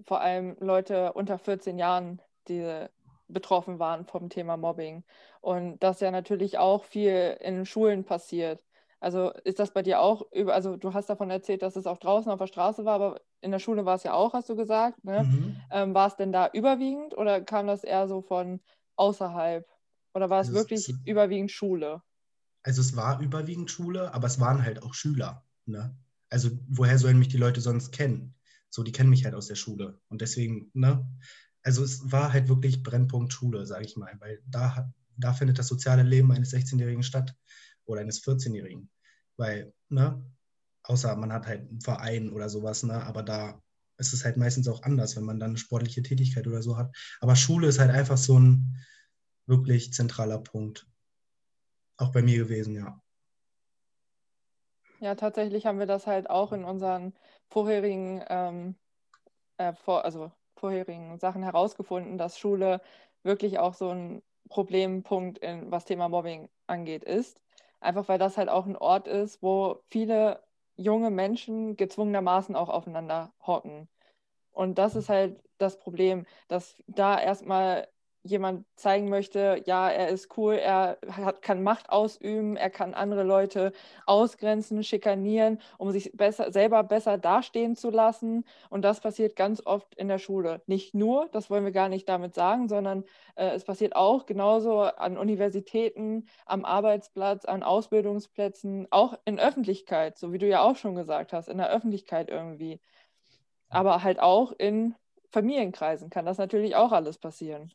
vor 0.05 0.21
allem 0.21 0.55
Leute 0.59 1.13
unter 1.13 1.37
14 1.39 1.77
Jahren 1.79 2.21
die 2.47 2.85
betroffen 3.27 3.79
waren 3.79 4.05
vom 4.05 4.29
Thema 4.29 4.55
Mobbing. 4.57 5.03
Und 5.41 5.79
das 5.79 5.99
ja 5.99 6.11
natürlich 6.11 6.57
auch 6.59 6.85
viel 6.85 7.37
in 7.41 7.65
Schulen 7.65 8.05
passiert. 8.05 8.63
Also 8.99 9.31
ist 9.43 9.59
das 9.59 9.71
bei 9.73 9.83
dir 9.83 9.99
auch, 10.01 10.23
also 10.47 10.77
du 10.77 10.93
hast 10.93 11.09
davon 11.09 11.29
erzählt, 11.29 11.61
dass 11.61 11.75
es 11.75 11.87
auch 11.87 11.97
draußen 11.97 12.31
auf 12.31 12.39
der 12.39 12.47
Straße 12.47 12.85
war, 12.85 12.95
aber 12.95 13.21
in 13.41 13.51
der 13.51 13.59
Schule 13.59 13.85
war 13.85 13.95
es 13.95 14.03
ja 14.03 14.13
auch, 14.13 14.33
hast 14.33 14.49
du 14.49 14.55
gesagt. 14.55 15.03
Ne? 15.03 15.23
Mhm. 15.23 15.55
Ähm, 15.71 15.93
war 15.93 16.07
es 16.07 16.15
denn 16.15 16.31
da 16.31 16.49
überwiegend 16.53 17.17
oder 17.17 17.41
kam 17.41 17.67
das 17.67 17.83
eher 17.83 18.07
so 18.07 18.21
von 18.21 18.59
außerhalb? 18.95 19.65
Oder 20.13 20.29
war 20.29 20.41
es 20.41 20.47
also 20.47 20.59
wirklich 20.59 20.89
es, 20.89 20.95
überwiegend 21.05 21.51
Schule? 21.51 22.01
Also 22.63 22.81
es 22.81 22.95
war 22.95 23.21
überwiegend 23.21 23.69
Schule, 23.69 24.13
aber 24.13 24.27
es 24.27 24.39
waren 24.39 24.63
halt 24.63 24.81
auch 24.83 24.93
Schüler. 24.93 25.45
Ne? 25.65 25.95
Also 26.29 26.49
woher 26.67 26.97
sollen 26.97 27.19
mich 27.19 27.29
die 27.29 27.37
Leute 27.37 27.61
sonst 27.61 27.91
kennen? 27.91 28.33
So, 28.69 28.83
die 28.83 28.91
kennen 28.91 29.09
mich 29.09 29.25
halt 29.25 29.35
aus 29.35 29.47
der 29.47 29.55
Schule. 29.55 29.99
Und 30.09 30.21
deswegen, 30.21 30.69
ne? 30.73 31.07
Also 31.63 31.83
es 31.83 32.11
war 32.11 32.33
halt 32.33 32.47
wirklich 32.47 32.83
Brennpunkt 32.83 33.33
Schule, 33.33 33.65
sage 33.65 33.85
ich 33.85 33.97
mal, 33.97 34.13
weil 34.19 34.41
da, 34.45 34.91
da 35.17 35.33
findet 35.33 35.59
das 35.59 35.67
soziale 35.67 36.03
Leben 36.03 36.31
eines 36.31 36.53
16-Jährigen 36.53 37.03
statt 37.03 37.35
oder 37.85 38.01
eines 38.01 38.23
14-Jährigen. 38.23 38.89
Weil, 39.37 39.73
ne, 39.89 40.23
außer 40.87 41.15
man 41.15 41.33
hat 41.33 41.45
halt 41.47 41.69
einen 41.69 41.81
Verein 41.81 42.31
oder 42.31 42.49
sowas, 42.49 42.83
ne, 42.83 43.03
aber 43.03 43.23
da 43.23 43.61
ist 43.97 44.13
es 44.13 44.23
halt 44.23 44.37
meistens 44.37 44.67
auch 44.67 44.83
anders, 44.83 45.15
wenn 45.15 45.23
man 45.23 45.39
dann 45.39 45.51
eine 45.51 45.57
sportliche 45.57 46.03
Tätigkeit 46.03 46.47
oder 46.47 46.61
so 46.61 46.77
hat. 46.77 46.95
Aber 47.19 47.35
Schule 47.35 47.67
ist 47.67 47.79
halt 47.79 47.91
einfach 47.91 48.17
so 48.17 48.39
ein 48.39 48.77
wirklich 49.47 49.91
zentraler 49.93 50.39
Punkt. 50.39 50.87
Auch 51.97 52.11
bei 52.11 52.21
mir 52.21 52.37
gewesen, 52.37 52.75
ja. 52.75 53.01
Ja, 54.99 55.15
tatsächlich 55.15 55.65
haben 55.65 55.79
wir 55.79 55.85
das 55.85 56.07
halt 56.07 56.29
auch 56.29 56.51
in 56.51 56.63
unseren 56.63 57.13
vorherigen, 57.49 58.23
ähm, 58.29 58.75
äh, 59.57 59.73
vor, 59.73 60.05
also 60.05 60.31
vorherigen 60.55 61.19
Sachen 61.19 61.43
herausgefunden, 61.43 62.17
dass 62.17 62.39
Schule 62.39 62.81
wirklich 63.23 63.59
auch 63.59 63.73
so 63.73 63.89
ein 63.89 64.23
Problempunkt, 64.49 65.39
in, 65.39 65.69
was 65.71 65.85
Thema 65.85 66.09
Mobbing 66.09 66.49
angeht, 66.67 67.03
ist. 67.03 67.39
Einfach 67.79 68.07
weil 68.07 68.17
das 68.17 68.37
halt 68.37 68.49
auch 68.49 68.65
ein 68.65 68.75
Ort 68.75 69.07
ist, 69.07 69.41
wo 69.43 69.83
viele 69.89 70.43
junge 70.77 71.09
Menschen 71.11 71.75
gezwungenermaßen 71.77 72.55
auch 72.55 72.69
aufeinander 72.69 73.33
hocken. 73.45 73.89
Und 74.51 74.77
das 74.77 74.95
ist 74.95 75.09
halt 75.09 75.41
das 75.57 75.79
Problem, 75.79 76.25
dass 76.47 76.81
da 76.87 77.19
erstmal 77.21 77.87
jemand 78.29 78.65
zeigen 78.75 79.09
möchte, 79.09 79.61
ja, 79.65 79.89
er 79.89 80.09
ist 80.09 80.37
cool, 80.37 80.55
er 80.55 80.97
hat, 81.11 81.41
kann 81.41 81.63
Macht 81.63 81.89
ausüben, 81.89 82.55
er 82.55 82.69
kann 82.69 82.93
andere 82.93 83.23
Leute 83.23 83.73
ausgrenzen, 84.05 84.83
schikanieren, 84.83 85.59
um 85.77 85.91
sich 85.91 86.11
besser, 86.13 86.51
selber 86.51 86.83
besser 86.83 87.17
dastehen 87.17 87.75
zu 87.75 87.89
lassen. 87.89 88.45
Und 88.69 88.83
das 88.83 88.99
passiert 89.01 89.35
ganz 89.35 89.65
oft 89.65 89.95
in 89.95 90.07
der 90.07 90.19
Schule. 90.19 90.61
Nicht 90.67 90.93
nur, 90.93 91.27
das 91.31 91.49
wollen 91.49 91.65
wir 91.65 91.71
gar 91.71 91.89
nicht 91.89 92.07
damit 92.07 92.33
sagen, 92.35 92.67
sondern 92.69 93.03
äh, 93.35 93.49
es 93.55 93.63
passiert 93.63 93.95
auch 93.95 94.25
genauso 94.25 94.81
an 94.81 95.17
Universitäten, 95.17 96.27
am 96.45 96.65
Arbeitsplatz, 96.65 97.45
an 97.45 97.63
Ausbildungsplätzen, 97.63 98.87
auch 98.91 99.17
in 99.25 99.39
Öffentlichkeit, 99.39 100.17
so 100.17 100.33
wie 100.33 100.37
du 100.37 100.47
ja 100.47 100.61
auch 100.61 100.75
schon 100.75 100.95
gesagt 100.95 101.33
hast, 101.33 101.49
in 101.49 101.57
der 101.57 101.69
Öffentlichkeit 101.71 102.29
irgendwie. 102.29 102.79
Aber 103.69 104.03
halt 104.03 104.19
auch 104.19 104.53
in 104.57 104.95
Familienkreisen 105.31 106.09
kann 106.09 106.25
das 106.25 106.37
natürlich 106.37 106.75
auch 106.75 106.91
alles 106.91 107.17
passieren. 107.17 107.71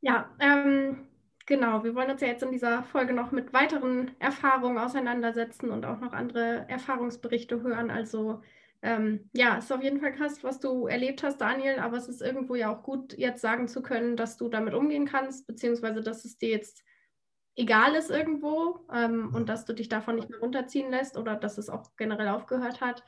Ja, 0.00 0.30
ähm, 0.38 1.08
genau. 1.46 1.82
Wir 1.84 1.94
wollen 1.94 2.10
uns 2.10 2.20
ja 2.20 2.28
jetzt 2.28 2.42
in 2.42 2.52
dieser 2.52 2.82
Folge 2.84 3.12
noch 3.12 3.32
mit 3.32 3.52
weiteren 3.52 4.12
Erfahrungen 4.20 4.78
auseinandersetzen 4.78 5.70
und 5.70 5.84
auch 5.84 6.00
noch 6.00 6.12
andere 6.12 6.66
Erfahrungsberichte 6.68 7.62
hören. 7.62 7.90
Also 7.90 8.42
ähm, 8.82 9.28
ja, 9.32 9.58
es 9.58 9.64
ist 9.64 9.72
auf 9.72 9.82
jeden 9.82 10.00
Fall 10.00 10.12
krass, 10.12 10.44
was 10.44 10.60
du 10.60 10.86
erlebt 10.86 11.22
hast, 11.24 11.38
Daniel, 11.40 11.80
aber 11.80 11.96
es 11.96 12.08
ist 12.08 12.22
irgendwo 12.22 12.54
ja 12.54 12.72
auch 12.72 12.84
gut, 12.84 13.16
jetzt 13.18 13.40
sagen 13.40 13.66
zu 13.66 13.82
können, 13.82 14.16
dass 14.16 14.36
du 14.36 14.48
damit 14.48 14.72
umgehen 14.74 15.04
kannst, 15.06 15.48
beziehungsweise 15.48 16.00
dass 16.00 16.24
es 16.24 16.38
dir 16.38 16.50
jetzt 16.50 16.84
egal 17.56 17.96
ist 17.96 18.08
irgendwo 18.10 18.86
ähm, 18.94 19.34
und 19.34 19.48
dass 19.48 19.64
du 19.64 19.72
dich 19.72 19.88
davon 19.88 20.14
nicht 20.14 20.30
mehr 20.30 20.38
runterziehen 20.38 20.90
lässt 20.92 21.16
oder 21.18 21.34
dass 21.34 21.58
es 21.58 21.68
auch 21.68 21.96
generell 21.96 22.28
aufgehört 22.28 22.80
hat. 22.80 23.02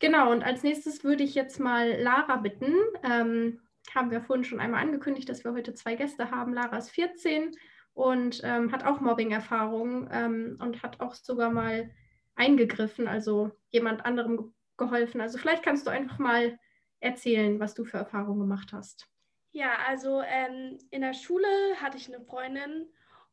Genau, 0.00 0.30
und 0.32 0.42
als 0.44 0.62
nächstes 0.62 1.02
würde 1.02 1.22
ich 1.24 1.34
jetzt 1.34 1.58
mal 1.60 1.98
Lara 2.02 2.36
bitten. 2.36 2.74
Ähm, 3.02 3.60
haben 3.94 4.10
wir 4.10 4.22
vorhin 4.22 4.44
schon 4.44 4.60
einmal 4.60 4.82
angekündigt, 4.82 5.28
dass 5.28 5.44
wir 5.44 5.52
heute 5.52 5.74
zwei 5.74 5.94
Gäste 5.94 6.30
haben. 6.30 6.54
Lara 6.54 6.76
ist 6.76 6.90
14 6.90 7.52
und 7.94 8.40
ähm, 8.44 8.72
hat 8.72 8.84
auch 8.84 9.00
Mobbing-Erfahrungen 9.00 10.08
ähm, 10.12 10.58
und 10.60 10.82
hat 10.82 11.00
auch 11.00 11.14
sogar 11.14 11.50
mal 11.50 11.90
eingegriffen, 12.34 13.08
also 13.08 13.50
jemand 13.70 14.04
anderem 14.04 14.54
geholfen. 14.76 15.20
Also 15.20 15.38
vielleicht 15.38 15.62
kannst 15.62 15.86
du 15.86 15.90
einfach 15.90 16.18
mal 16.18 16.58
erzählen, 17.00 17.58
was 17.60 17.74
du 17.74 17.84
für 17.84 17.98
Erfahrungen 17.98 18.40
gemacht 18.40 18.72
hast. 18.72 19.08
Ja, 19.52 19.76
also 19.86 20.20
ähm, 20.20 20.78
in 20.90 21.00
der 21.00 21.14
Schule 21.14 21.46
hatte 21.80 21.96
ich 21.96 22.12
eine 22.12 22.22
Freundin 22.22 22.86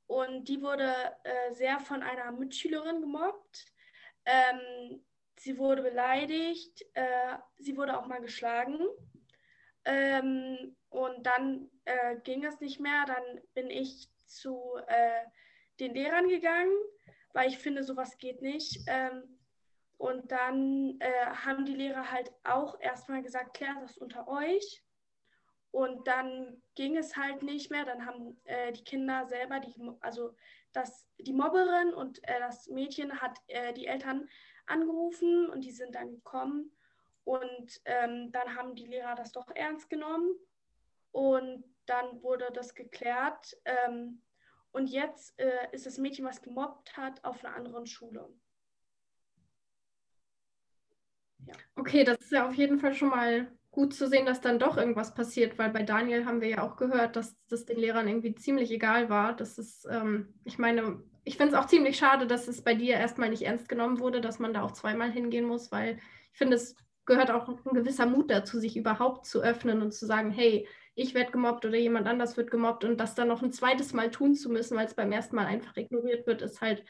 und 0.07 0.48
die 0.48 0.62
wurde 0.62 0.93
äh, 1.24 1.53
sehr 1.53 1.79
von 1.79 2.01
einer 2.01 2.31
Mitschülerin 2.31 3.01
gemobbt. 3.01 3.65
Ähm, 4.25 5.03
sie 5.38 5.57
wurde 5.57 5.81
beleidigt, 5.81 6.86
äh, 6.93 7.38
sie 7.57 7.75
wurde 7.75 7.98
auch 7.98 8.07
mal 8.07 8.22
geschlagen. 8.22 8.79
Ähm, 9.85 10.75
und 10.89 11.23
dann 11.25 11.69
äh, 11.85 12.17
ging 12.23 12.43
es 12.45 12.59
nicht 12.59 12.79
mehr. 12.79 13.05
Dann 13.05 13.41
bin 13.53 13.69
ich 13.69 14.09
zu 14.25 14.77
äh, 14.87 15.25
den 15.79 15.93
Lehrern 15.93 16.27
gegangen, 16.27 16.73
weil 17.33 17.49
ich 17.49 17.57
finde, 17.57 17.83
sowas 17.83 18.17
geht 18.17 18.41
nicht. 18.41 18.81
Ähm, 18.87 19.39
und 19.97 20.31
dann 20.31 20.99
äh, 20.99 21.25
haben 21.27 21.65
die 21.65 21.75
Lehrer 21.75 22.11
halt 22.11 22.31
auch 22.43 22.79
erstmal 22.79 23.21
gesagt, 23.23 23.55
klärt 23.55 23.81
das 23.81 23.97
unter 23.97 24.27
euch. 24.27 24.83
Und 25.71 26.07
dann 26.07 26.61
ging 26.75 26.97
es 26.97 27.15
halt 27.15 27.41
nicht 27.41 27.71
mehr. 27.71 27.85
Dann 27.85 28.05
haben 28.05 28.37
äh, 28.43 28.71
die 28.73 28.83
Kinder 28.83 29.25
selber, 29.25 29.59
die, 29.59 29.73
also 30.01 30.35
das, 30.71 31.07
die 31.19 31.33
Mobberin 31.33 31.93
und 31.93 32.19
äh, 32.27 32.39
das 32.39 32.67
Mädchen 32.67 33.21
hat 33.21 33.37
äh, 33.47 33.73
die 33.73 33.87
Eltern 33.87 34.29
angerufen 34.65 35.49
und 35.49 35.61
die 35.61 35.71
sind 35.71 35.95
dann 35.95 36.11
gekommen. 36.11 36.71
Und 37.23 37.81
ähm, 37.85 38.31
dann 38.31 38.55
haben 38.55 38.75
die 38.75 38.85
Lehrer 38.85 39.15
das 39.15 39.31
doch 39.31 39.49
ernst 39.55 39.89
genommen 39.89 40.35
und 41.11 41.63
dann 41.85 42.21
wurde 42.21 42.49
das 42.53 42.75
geklärt. 42.75 43.57
Ähm, 43.65 44.21
und 44.71 44.87
jetzt 44.87 45.39
äh, 45.39 45.67
ist 45.71 45.85
das 45.85 45.97
Mädchen, 45.97 46.25
was 46.25 46.41
gemobbt 46.41 46.97
hat, 46.97 47.23
auf 47.23 47.43
einer 47.43 47.55
anderen 47.55 47.85
Schule. 47.85 48.27
Ja. 51.45 51.53
Okay, 51.75 52.03
das 52.03 52.19
ist 52.19 52.31
ja 52.31 52.47
auf 52.47 52.55
jeden 52.55 52.79
Fall 52.79 52.93
schon 52.93 53.09
mal 53.09 53.51
gut 53.71 53.93
zu 53.93 54.07
sehen, 54.07 54.25
dass 54.25 54.39
dann 54.39 54.59
doch 54.59 54.77
irgendwas 54.77 55.13
passiert, 55.13 55.57
weil 55.57 55.71
bei 55.71 55.83
Daniel 55.83 56.25
haben 56.25 56.41
wir 56.41 56.47
ja 56.47 56.61
auch 56.61 56.77
gehört, 56.77 57.15
dass 57.15 57.35
das 57.47 57.65
den 57.65 57.77
Lehrern 57.77 58.07
irgendwie 58.07 58.35
ziemlich 58.35 58.71
egal 58.71 59.09
war. 59.09 59.35
Das 59.35 59.57
ist, 59.57 59.87
ähm, 59.89 60.33
ich 60.43 60.59
meine, 60.59 61.03
ich 61.23 61.37
finde 61.37 61.55
es 61.55 61.59
auch 61.59 61.67
ziemlich 61.67 61.97
schade, 61.97 62.27
dass 62.27 62.47
es 62.47 62.63
bei 62.63 62.75
dir 62.75 62.95
erstmal 62.95 63.29
nicht 63.29 63.43
ernst 63.43 63.67
genommen 63.67 63.99
wurde, 63.99 64.21
dass 64.21 64.39
man 64.39 64.53
da 64.53 64.61
auch 64.61 64.71
zweimal 64.71 65.11
hingehen 65.11 65.45
muss, 65.45 65.71
weil 65.71 65.99
ich 66.31 66.37
finde, 66.37 66.55
es 66.55 66.75
gehört 67.05 67.31
auch 67.31 67.48
ein 67.48 67.74
gewisser 67.74 68.05
Mut 68.05 68.31
dazu, 68.31 68.60
sich 68.60 68.77
überhaupt 68.77 69.25
zu 69.25 69.41
öffnen 69.41 69.81
und 69.81 69.93
zu 69.93 70.05
sagen, 70.05 70.31
hey, 70.31 70.67
ich 70.95 71.13
werde 71.13 71.31
gemobbt 71.31 71.65
oder 71.65 71.77
jemand 71.77 72.07
anders 72.07 72.38
wird 72.38 72.51
gemobbt 72.51 72.83
und 72.83 72.98
das 72.98 73.15
dann 73.15 73.27
noch 73.27 73.41
ein 73.41 73.51
zweites 73.51 73.93
Mal 73.93 74.12
tun 74.12 74.36
zu 74.36 74.50
müssen, 74.50 74.77
weil 74.77 74.86
es 74.86 74.93
beim 74.93 75.12
ersten 75.12 75.36
Mal 75.36 75.45
einfach 75.45 75.75
ignoriert 75.75 76.27
wird, 76.27 76.41
ist 76.41 76.62
halt 76.62 76.86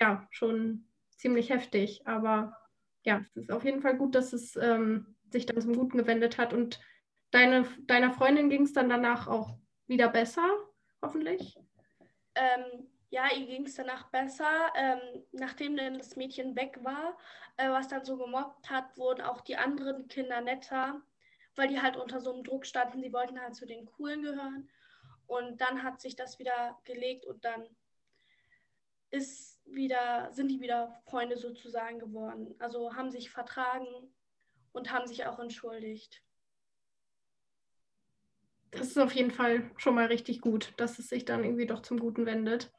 ja 0.00 0.26
schon 0.30 0.86
ziemlich 1.16 1.50
heftig. 1.50 2.06
Aber 2.06 2.56
ja, 3.04 3.24
es 3.34 3.36
ist 3.36 3.52
auf 3.52 3.64
jeden 3.64 3.82
Fall 3.82 3.96
gut, 3.96 4.14
dass 4.14 4.32
es 4.32 4.56
ähm, 4.56 5.16
sich 5.30 5.46
dann 5.46 5.60
zum 5.60 5.76
Guten 5.76 5.98
gewendet 5.98 6.38
hat 6.38 6.52
und 6.52 6.80
deine, 7.30 7.66
deiner 7.86 8.12
Freundin 8.12 8.48
ging 8.48 8.62
es 8.62 8.72
dann 8.72 8.88
danach 8.88 9.26
auch 9.26 9.56
wieder 9.86 10.08
besser, 10.08 10.48
hoffentlich. 11.02 11.56
Ähm, 12.34 12.86
ja, 13.12 13.30
ihr 13.30 13.46
ging 13.46 13.66
es 13.66 13.74
danach 13.74 14.08
besser. 14.08 14.72
Ähm, 14.74 14.98
nachdem 15.32 15.76
dann 15.76 15.98
das 15.98 16.16
Mädchen 16.16 16.56
weg 16.56 16.78
war, 16.82 17.18
äh, 17.58 17.68
was 17.68 17.88
dann 17.88 18.06
so 18.06 18.16
gemobbt 18.16 18.70
hat, 18.70 18.96
wurden 18.96 19.20
auch 19.20 19.42
die 19.42 19.56
anderen 19.58 20.08
Kinder 20.08 20.40
netter, 20.40 21.02
weil 21.54 21.68
die 21.68 21.80
halt 21.80 21.98
unter 21.98 22.22
so 22.22 22.32
einem 22.32 22.42
Druck 22.42 22.64
standen. 22.64 23.02
Sie 23.02 23.12
wollten 23.12 23.38
halt 23.38 23.54
zu 23.54 23.66
den 23.66 23.84
Coolen 23.84 24.22
gehören. 24.22 24.70
Und 25.26 25.60
dann 25.60 25.82
hat 25.82 26.00
sich 26.00 26.16
das 26.16 26.38
wieder 26.38 26.80
gelegt 26.84 27.26
und 27.26 27.44
dann 27.44 27.68
ist 29.10 29.60
wieder, 29.66 30.32
sind 30.32 30.48
die 30.48 30.62
wieder 30.62 30.98
Freunde 31.04 31.36
sozusagen 31.36 31.98
geworden. 31.98 32.54
Also 32.60 32.94
haben 32.94 33.10
sich 33.10 33.28
vertragen 33.28 34.10
und 34.72 34.90
haben 34.90 35.06
sich 35.06 35.26
auch 35.26 35.38
entschuldigt. 35.38 36.22
Das 38.70 38.86
ist 38.86 38.98
auf 38.98 39.12
jeden 39.12 39.32
Fall 39.32 39.70
schon 39.76 39.94
mal 39.94 40.06
richtig 40.06 40.40
gut, 40.40 40.72
dass 40.78 40.98
es 40.98 41.10
sich 41.10 41.26
dann 41.26 41.44
irgendwie 41.44 41.66
doch 41.66 41.82
zum 41.82 42.00
Guten 42.00 42.24
wendet. 42.24 42.72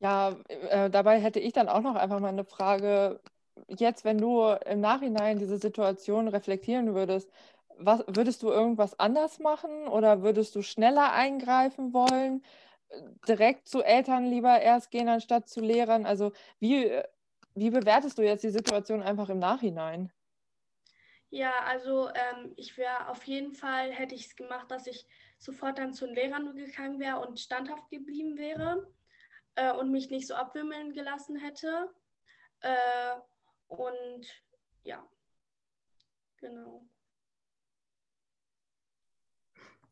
Ja, 0.00 0.36
äh, 0.48 0.90
dabei 0.90 1.20
hätte 1.20 1.40
ich 1.40 1.52
dann 1.52 1.68
auch 1.68 1.80
noch 1.80 1.96
einfach 1.96 2.20
mal 2.20 2.28
eine 2.28 2.44
Frage. 2.44 3.20
Jetzt, 3.68 4.04
wenn 4.04 4.18
du 4.18 4.42
im 4.66 4.80
Nachhinein 4.80 5.38
diese 5.38 5.58
Situation 5.58 6.28
reflektieren 6.28 6.94
würdest, 6.94 7.30
was, 7.76 8.04
würdest 8.06 8.42
du 8.42 8.48
irgendwas 8.50 8.98
anders 8.98 9.38
machen 9.40 9.88
oder 9.88 10.22
würdest 10.22 10.54
du 10.54 10.62
schneller 10.62 11.12
eingreifen 11.12 11.92
wollen? 11.92 12.42
Direkt 13.28 13.68
zu 13.68 13.82
Eltern 13.82 14.24
lieber 14.26 14.60
erst 14.60 14.90
gehen, 14.90 15.08
anstatt 15.08 15.48
zu 15.48 15.60
Lehrern? 15.60 16.06
Also 16.06 16.32
wie, 16.60 16.90
wie 17.54 17.70
bewertest 17.70 18.18
du 18.18 18.22
jetzt 18.22 18.44
die 18.44 18.50
Situation 18.50 19.02
einfach 19.02 19.28
im 19.30 19.38
Nachhinein? 19.40 20.12
Ja, 21.30 21.52
also 21.66 22.08
ähm, 22.14 22.52
ich 22.56 22.76
wäre 22.78 23.08
auf 23.08 23.22
jeden 23.24 23.52
Fall, 23.52 23.90
hätte 23.92 24.14
ich 24.14 24.26
es 24.26 24.36
gemacht, 24.36 24.70
dass 24.70 24.86
ich 24.86 25.06
sofort 25.38 25.78
dann 25.78 25.92
zu 25.92 26.06
den 26.06 26.14
Lehrern 26.14 26.56
gegangen 26.56 26.98
wäre 27.00 27.20
und 27.20 27.38
standhaft 27.38 27.90
geblieben 27.90 28.38
wäre 28.38 28.86
äh, 29.58 29.72
und 29.72 29.90
mich 29.90 30.10
nicht 30.10 30.26
so 30.26 30.34
abwimmeln 30.34 30.92
gelassen 30.92 31.36
hätte. 31.36 31.90
Äh, 32.60 33.16
und 33.66 34.26
ja, 34.84 35.06
genau. 36.38 36.86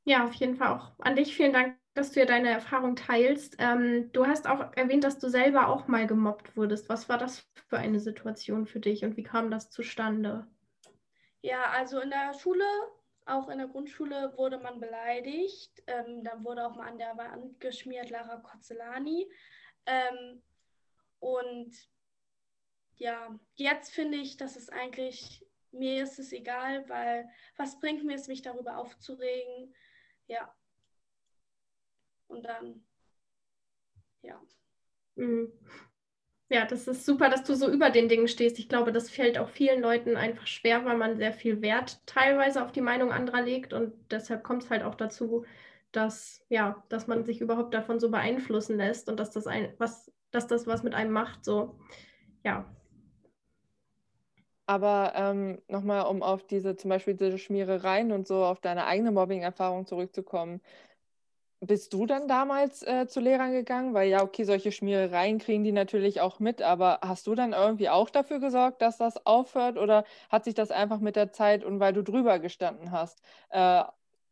Ja, 0.04 0.24
auf 0.24 0.34
jeden 0.34 0.54
Fall 0.56 0.68
auch 0.68 0.92
an 1.00 1.16
dich 1.16 1.34
vielen 1.34 1.52
Dank, 1.52 1.76
dass 1.94 2.12
du 2.12 2.20
ja 2.20 2.26
deine 2.26 2.50
Erfahrung 2.50 2.94
teilst. 2.94 3.56
Ähm, 3.58 4.12
du 4.12 4.26
hast 4.26 4.46
auch 4.46 4.72
erwähnt, 4.76 5.02
dass 5.02 5.18
du 5.18 5.28
selber 5.28 5.68
auch 5.68 5.88
mal 5.88 6.06
gemobbt 6.06 6.56
wurdest. 6.56 6.88
Was 6.88 7.08
war 7.08 7.18
das 7.18 7.40
für 7.68 7.78
eine 7.78 7.98
Situation 7.98 8.66
für 8.66 8.78
dich 8.78 9.04
und 9.04 9.16
wie 9.16 9.24
kam 9.24 9.50
das 9.50 9.70
zustande? 9.70 10.46
Ja, 11.42 11.70
also 11.70 12.00
in 12.00 12.10
der 12.10 12.34
Schule, 12.34 12.64
auch 13.24 13.48
in 13.48 13.58
der 13.58 13.66
Grundschule, 13.66 14.32
wurde 14.36 14.58
man 14.58 14.78
beleidigt. 14.78 15.82
Ähm, 15.88 16.22
da 16.22 16.42
wurde 16.44 16.66
auch 16.66 16.76
mal 16.76 16.88
an 16.88 16.98
der 16.98 17.16
Wand 17.16 17.58
geschmiert, 17.58 18.10
Lara 18.10 18.36
Kotzelani. 18.36 19.28
Ähm, 19.86 20.42
und 21.20 21.72
ja, 22.96 23.38
jetzt 23.54 23.92
finde 23.94 24.18
ich, 24.18 24.36
dass 24.36 24.56
es 24.56 24.68
eigentlich, 24.68 25.44
mir 25.72 26.02
ist 26.02 26.18
es 26.18 26.32
egal, 26.32 26.88
weil 26.88 27.28
was 27.56 27.78
bringt 27.78 28.04
mir 28.04 28.14
es, 28.14 28.28
mich 28.28 28.42
darüber 28.42 28.78
aufzuregen? 28.78 29.74
Ja. 30.26 30.54
Und 32.28 32.44
dann, 32.44 32.84
ja. 34.22 34.40
Mhm. 35.16 35.52
Ja, 36.48 36.64
das 36.64 36.86
ist 36.86 37.04
super, 37.04 37.28
dass 37.28 37.42
du 37.42 37.54
so 37.56 37.68
über 37.68 37.90
den 37.90 38.08
Dingen 38.08 38.28
stehst. 38.28 38.58
Ich 38.60 38.68
glaube, 38.68 38.92
das 38.92 39.10
fällt 39.10 39.36
auch 39.36 39.48
vielen 39.48 39.82
Leuten 39.82 40.16
einfach 40.16 40.46
schwer, 40.46 40.84
weil 40.84 40.96
man 40.96 41.16
sehr 41.16 41.32
viel 41.32 41.60
Wert 41.60 42.00
teilweise 42.06 42.64
auf 42.64 42.70
die 42.70 42.80
Meinung 42.80 43.10
anderer 43.10 43.42
legt 43.42 43.72
und 43.72 43.92
deshalb 44.12 44.44
kommt 44.44 44.62
es 44.62 44.70
halt 44.70 44.84
auch 44.84 44.94
dazu, 44.94 45.44
dass, 45.96 46.44
ja, 46.48 46.82
dass 46.88 47.06
man 47.06 47.24
sich 47.24 47.40
überhaupt 47.40 47.72
davon 47.72 47.98
so 47.98 48.10
beeinflussen 48.10 48.76
lässt 48.76 49.08
und 49.08 49.18
dass 49.18 49.30
das 49.30 49.46
ein, 49.46 49.72
was, 49.78 50.12
dass 50.30 50.46
das 50.46 50.66
was 50.66 50.82
mit 50.82 50.94
einem 50.94 51.12
macht. 51.12 51.44
So, 51.44 51.78
ja. 52.44 52.66
Aber 54.66 55.12
ähm, 55.14 55.62
nochmal, 55.68 56.06
um 56.06 56.22
auf 56.22 56.46
diese 56.46 56.76
zum 56.76 56.90
Beispiel 56.90 57.14
diese 57.14 57.38
Schmierereien 57.38 58.12
und 58.12 58.26
so 58.26 58.44
auf 58.44 58.60
deine 58.60 58.86
eigene 58.86 59.12
Mobbing-Erfahrung 59.12 59.86
zurückzukommen. 59.86 60.60
Bist 61.60 61.94
du 61.94 62.04
dann 62.04 62.28
damals 62.28 62.82
äh, 62.82 63.06
zu 63.06 63.20
Lehrern 63.20 63.52
gegangen? 63.52 63.94
Weil 63.94 64.10
ja, 64.10 64.22
okay, 64.22 64.44
solche 64.44 64.72
Schmierereien 64.72 65.38
kriegen 65.38 65.64
die 65.64 65.72
natürlich 65.72 66.20
auch 66.20 66.38
mit, 66.40 66.60
aber 66.60 66.98
hast 67.02 67.26
du 67.26 67.34
dann 67.34 67.54
irgendwie 67.54 67.88
auch 67.88 68.10
dafür 68.10 68.40
gesorgt, 68.40 68.82
dass 68.82 68.98
das 68.98 69.24
aufhört 69.24 69.78
oder 69.78 70.04
hat 70.28 70.44
sich 70.44 70.54
das 70.54 70.70
einfach 70.70 71.00
mit 71.00 71.16
der 71.16 71.32
Zeit 71.32 71.64
und 71.64 71.80
weil 71.80 71.94
du 71.94 72.02
drüber 72.02 72.38
gestanden 72.40 72.90
hast, 72.90 73.22
äh, 73.50 73.84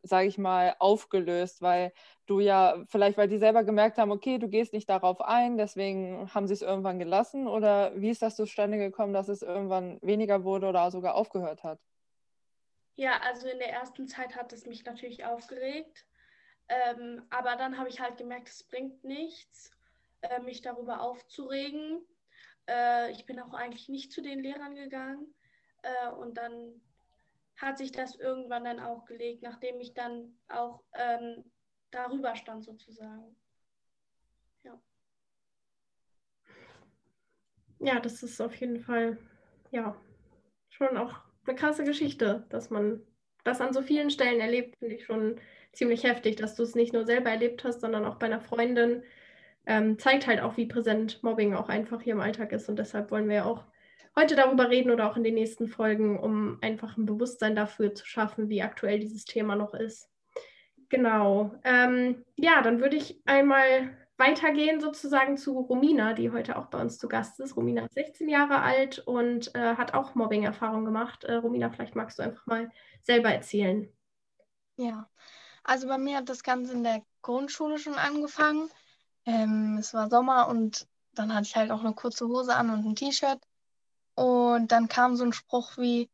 sage 0.05 0.29
ich 0.29 0.39
mal, 0.39 0.77
aufgelöst, 0.79 1.63
weil 1.63 1.93
du 2.27 2.41
ja, 2.41 2.85
vielleicht 2.89 3.19
weil 3.19 3.29
die 3.29 3.39
selber 3.39 3.65
gemerkt 3.65 3.99
haben, 3.99 4.11
okay, 4.11 4.39
du 4.39 4.49
gehst 4.49 4.73
nicht 4.73 4.89
darauf 4.89 5.21
ein, 5.21 5.57
deswegen 5.57 6.33
haben 6.35 6.47
sie 6.47 6.55
es 6.55 6.63
irgendwann 6.63 6.99
gelassen 6.99 7.49
oder 7.49 7.93
wie 8.01 8.11
ist 8.11 8.23
das 8.23 8.37
zustande 8.37 8.79
gekommen, 8.79 9.13
dass 9.13 9.29
es 9.29 9.43
irgendwann 9.43 9.99
weniger 10.03 10.45
wurde 10.45 10.69
oder 10.69 10.91
sogar 10.91 11.15
aufgehört 11.15 11.65
hat? 11.65 11.81
Ja, 12.97 13.21
also 13.23 13.49
in 13.49 13.59
der 13.59 13.73
ersten 13.73 14.07
Zeit 14.07 14.37
hat 14.37 14.53
es 14.53 14.67
mich 14.67 14.85
natürlich 14.85 15.25
aufgeregt, 15.25 16.07
ähm, 16.69 17.23
aber 17.31 17.57
dann 17.57 17.77
habe 17.77 17.89
ich 17.89 18.01
halt 18.01 18.17
gemerkt, 18.17 18.49
es 18.49 18.63
bringt 18.63 19.03
nichts, 19.03 19.73
äh, 20.21 20.41
mich 20.41 20.63
darüber 20.63 21.01
aufzuregen. 21.01 22.07
Äh, 22.69 23.11
ich 23.11 23.27
bin 23.27 23.41
auch 23.41 23.53
eigentlich 23.53 23.89
nicht 23.89 24.13
zu 24.13 24.23
den 24.23 24.41
Lehrern 24.41 24.75
gegangen 24.77 25.35
äh, 25.83 26.11
und 26.11 26.37
dann 26.37 26.81
hat 27.57 27.79
sich 27.79 27.93
das 27.93 28.17
irgendwann 28.17 28.65
dann 28.65 28.81
auch 28.81 29.05
gelegt, 29.05 29.43
nachdem 29.43 29.81
ich 29.81 29.95
dann 29.95 30.37
auch 30.49 30.83
ähm, 30.95 31.45
darüber 31.91 32.35
stand 32.37 32.65
sozusagen. 32.65 33.37
Ja. 34.65 34.81
Ja, 37.79 38.01
das 38.01 38.23
ist 38.23 38.41
auf 38.41 38.55
jeden 38.57 38.81
Fall 38.81 39.19
ja 39.71 39.97
schon 40.69 40.97
auch 40.97 41.21
eine 41.47 41.57
krasse 41.57 41.85
Geschichte, 41.85 42.47
dass 42.49 42.71
man 42.71 43.03
das 43.45 43.61
an 43.61 43.73
so 43.73 43.83
vielen 43.83 44.11
Stellen 44.11 44.41
erlebt, 44.41 44.77
finde 44.79 44.97
ich 44.97 45.05
schon 45.05 45.41
ziemlich 45.73 46.05
heftig, 46.05 46.37
dass 46.37 46.55
du 46.55 46.63
es 46.63 46.75
nicht 46.75 46.93
nur 46.93 47.05
selber 47.05 47.31
erlebt 47.31 47.65
hast, 47.65 47.81
sondern 47.81 48.05
auch 48.05 48.17
bei 48.17 48.27
einer 48.27 48.41
Freundin. 48.41 49.03
Ähm, 49.67 49.99
zeigt 49.99 50.27
halt 50.27 50.41
auch, 50.41 50.57
wie 50.57 50.67
präsent 50.67 51.23
Mobbing 51.23 51.55
auch 51.55 51.69
einfach 51.69 52.03
hier 52.03 52.15
im 52.15 52.21
Alltag 52.21 52.53
ist. 52.53 52.69
Und 52.69 52.79
deshalb 52.79 53.11
wollen 53.11 53.29
wir 53.29 53.37
ja 53.37 53.45
auch 53.45 53.65
heute 54.17 54.37
darüber 54.37 54.71
reden 54.71 54.91
oder 54.91 55.11
auch 55.11 55.17
in 55.17 55.25
den 55.25 55.35
nächsten 55.35 55.69
Folgen, 55.69 56.19
um 56.19 56.59
einfach 56.61 56.97
ein 56.97 57.07
Bewusstsein 57.07 57.57
dafür 57.57 57.95
zu 57.95 58.07
schaffen, 58.07 58.49
wie 58.49 58.63
aktuell 58.63 58.99
dieses 58.99 59.25
Thema 59.25 59.57
noch 59.57 59.75
ist. 59.75 60.09
Genau. 60.89 61.53
Ähm, 61.65 62.25
ja, 62.37 62.63
dann 62.63 62.81
würde 62.81 62.97
ich 62.97 63.21
einmal 63.27 63.97
weitergehen 64.17 64.81
sozusagen 64.81 65.37
zu 65.37 65.59
Romina, 65.59 66.13
die 66.13 66.31
heute 66.31 66.57
auch 66.57 66.67
bei 66.67 66.81
uns 66.81 66.99
zu 66.99 67.09
Gast 67.09 67.41
ist. 67.41 67.57
Romina 67.57 67.87
ist 67.87 67.95
16 67.95 68.29
Jahre 68.29 68.61
alt 68.61 69.01
und 69.01 69.55
äh, 69.55 69.75
hat 69.75 69.95
auch 69.95 70.15
Mobbing-Erfahrung 70.15 70.85
gemacht. 70.85 71.25
Äh, 71.25 71.35
Romina, 71.35 71.71
vielleicht 71.71 71.97
magst 71.97 72.19
du 72.19 72.23
einfach 72.23 72.47
mal 72.47 72.71
selber 73.03 73.31
erzählen. 73.31 73.89
Ja, 74.77 75.09
also 75.65 75.89
bei 75.89 75.99
mir 75.99 76.19
hat 76.19 76.29
das 76.29 76.43
Ganze 76.45 76.75
in 76.75 76.85
der 76.85 77.03
Grundschule 77.23 77.79
schon 77.79 77.95
angefangen. 77.95 78.69
Ähm, 79.27 79.79
es 79.81 79.95
war 79.95 80.09
Sommer 80.11 80.49
und 80.49 80.87
dann 81.15 81.35
hatte 81.35 81.47
ich 81.47 81.57
halt 81.57 81.71
auch 81.71 81.81
eine 81.81 81.95
kurze 81.95 82.29
Hose 82.29 82.55
an 82.55 82.71
und 82.71 82.85
ein 82.85 82.97
T-Shirt. 82.97 83.41
Und 84.15 84.73
dann 84.73 84.89
kam 84.89 85.17
so 85.17 85.25
ein 85.25 85.33
Spruch 85.33 85.77
wie, 85.77 86.11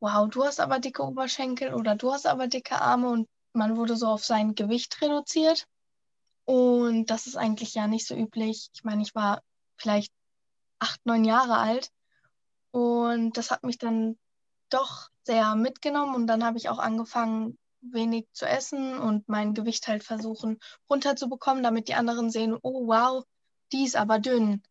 wow, 0.00 0.28
du 0.28 0.44
hast 0.44 0.60
aber 0.60 0.78
dicke 0.78 1.02
Oberschenkel 1.02 1.74
oder 1.74 1.96
du 1.96 2.12
hast 2.12 2.26
aber 2.26 2.46
dicke 2.46 2.80
Arme 2.80 3.08
und 3.08 3.28
man 3.52 3.76
wurde 3.76 3.96
so 3.96 4.06
auf 4.08 4.24
sein 4.24 4.54
Gewicht 4.54 5.00
reduziert. 5.02 5.66
Und 6.44 7.06
das 7.06 7.26
ist 7.26 7.36
eigentlich 7.36 7.74
ja 7.74 7.86
nicht 7.86 8.06
so 8.06 8.14
üblich. 8.14 8.70
Ich 8.74 8.84
meine, 8.84 9.02
ich 9.02 9.14
war 9.14 9.42
vielleicht 9.76 10.12
acht, 10.78 11.04
neun 11.04 11.24
Jahre 11.24 11.58
alt 11.58 11.90
und 12.70 13.36
das 13.36 13.50
hat 13.50 13.64
mich 13.64 13.78
dann 13.78 14.18
doch 14.70 15.08
sehr 15.24 15.54
mitgenommen 15.56 16.14
und 16.14 16.26
dann 16.26 16.44
habe 16.44 16.58
ich 16.58 16.68
auch 16.68 16.78
angefangen, 16.78 17.58
wenig 17.80 18.26
zu 18.32 18.46
essen 18.46 18.98
und 18.98 19.28
mein 19.28 19.54
Gewicht 19.54 19.88
halt 19.88 20.02
versuchen 20.04 20.58
runterzubekommen, 20.90 21.62
damit 21.62 21.88
die 21.88 21.94
anderen 21.94 22.30
sehen, 22.30 22.56
oh 22.62 22.86
wow, 22.86 23.24
die 23.72 23.84
ist 23.84 23.96
aber 23.96 24.18
dünn. 24.18 24.62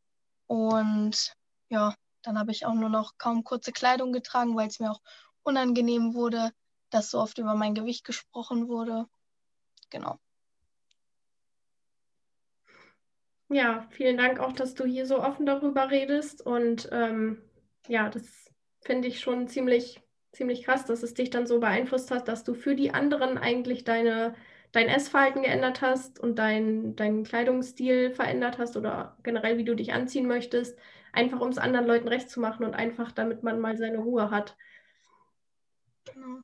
Und 0.47 1.33
ja, 1.69 1.93
dann 2.27 2.37
habe 2.37 2.51
ich 2.51 2.65
auch 2.65 2.73
nur 2.73 2.89
noch 2.89 3.17
kaum 3.17 3.45
kurze 3.45 3.71
Kleidung 3.71 4.11
getragen, 4.11 4.57
weil 4.57 4.67
es 4.67 4.81
mir 4.81 4.91
auch 4.91 5.01
unangenehm 5.43 6.13
wurde, 6.13 6.51
dass 6.89 7.09
so 7.09 7.19
oft 7.19 7.37
über 7.37 7.55
mein 7.55 7.73
Gewicht 7.73 8.03
gesprochen 8.03 8.67
wurde. 8.67 9.05
Genau. 9.89 10.19
Ja, 13.47 13.87
vielen 13.91 14.17
Dank 14.17 14.41
auch, 14.41 14.51
dass 14.51 14.73
du 14.73 14.83
hier 14.83 15.05
so 15.05 15.23
offen 15.23 15.45
darüber 15.45 15.89
redest. 15.89 16.45
Und 16.45 16.89
ähm, 16.91 17.41
ja, 17.87 18.09
das 18.09 18.51
finde 18.81 19.07
ich 19.07 19.21
schon 19.21 19.47
ziemlich, 19.47 20.01
ziemlich 20.33 20.63
krass, 20.63 20.83
dass 20.83 21.03
es 21.03 21.13
dich 21.13 21.29
dann 21.29 21.47
so 21.47 21.61
beeinflusst 21.61 22.11
hat, 22.11 22.27
dass 22.27 22.43
du 22.43 22.53
für 22.55 22.75
die 22.75 22.93
anderen 22.93 23.37
eigentlich 23.37 23.85
deine, 23.85 24.35
dein 24.73 24.89
Essverhalten 24.89 25.43
geändert 25.43 25.79
hast 25.79 26.19
und 26.19 26.37
dein, 26.39 26.97
deinen 26.97 27.23
Kleidungsstil 27.23 28.11
verändert 28.11 28.57
hast 28.57 28.75
oder 28.75 29.17
generell, 29.23 29.57
wie 29.57 29.63
du 29.63 29.77
dich 29.77 29.93
anziehen 29.93 30.27
möchtest 30.27 30.77
einfach 31.13 31.39
um 31.39 31.49
es 31.49 31.57
anderen 31.57 31.87
Leuten 31.87 32.07
recht 32.07 32.29
zu 32.29 32.39
machen 32.39 32.65
und 32.65 32.73
einfach, 32.73 33.11
damit 33.11 33.43
man 33.43 33.59
mal 33.59 33.77
seine 33.77 33.99
Ruhe 33.99 34.31
hat. 34.31 34.55
Genau. 36.05 36.41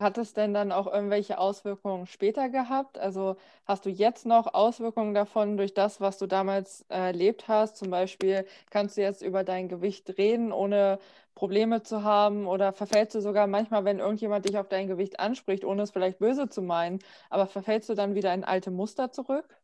Hat 0.00 0.18
es 0.18 0.32
denn 0.34 0.52
dann 0.52 0.72
auch 0.72 0.86
irgendwelche 0.92 1.38
Auswirkungen 1.38 2.06
später 2.06 2.48
gehabt? 2.48 2.98
Also 2.98 3.36
hast 3.64 3.86
du 3.86 3.90
jetzt 3.90 4.26
noch 4.26 4.52
Auswirkungen 4.52 5.14
davon 5.14 5.56
durch 5.56 5.72
das, 5.72 6.00
was 6.00 6.18
du 6.18 6.26
damals 6.26 6.82
äh, 6.88 6.94
erlebt 6.96 7.46
hast? 7.48 7.76
Zum 7.76 7.90
Beispiel 7.90 8.44
kannst 8.70 8.96
du 8.96 9.02
jetzt 9.02 9.22
über 9.22 9.44
dein 9.44 9.68
Gewicht 9.68 10.18
reden, 10.18 10.52
ohne 10.52 10.98
Probleme 11.34 11.82
zu 11.82 12.02
haben? 12.02 12.46
Oder 12.46 12.72
verfällst 12.72 13.14
du 13.14 13.20
sogar 13.20 13.46
manchmal, 13.46 13.84
wenn 13.84 14.00
irgendjemand 14.00 14.44
dich 14.46 14.58
auf 14.58 14.68
dein 14.68 14.88
Gewicht 14.88 15.20
anspricht, 15.20 15.64
ohne 15.64 15.82
es 15.82 15.92
vielleicht 15.92 16.18
böse 16.18 16.48
zu 16.48 16.60
meinen, 16.62 16.98
aber 17.30 17.46
verfällst 17.46 17.88
du 17.88 17.94
dann 17.94 18.14
wieder 18.16 18.34
in 18.34 18.44
alte 18.44 18.70
Muster 18.72 19.12
zurück? 19.12 19.56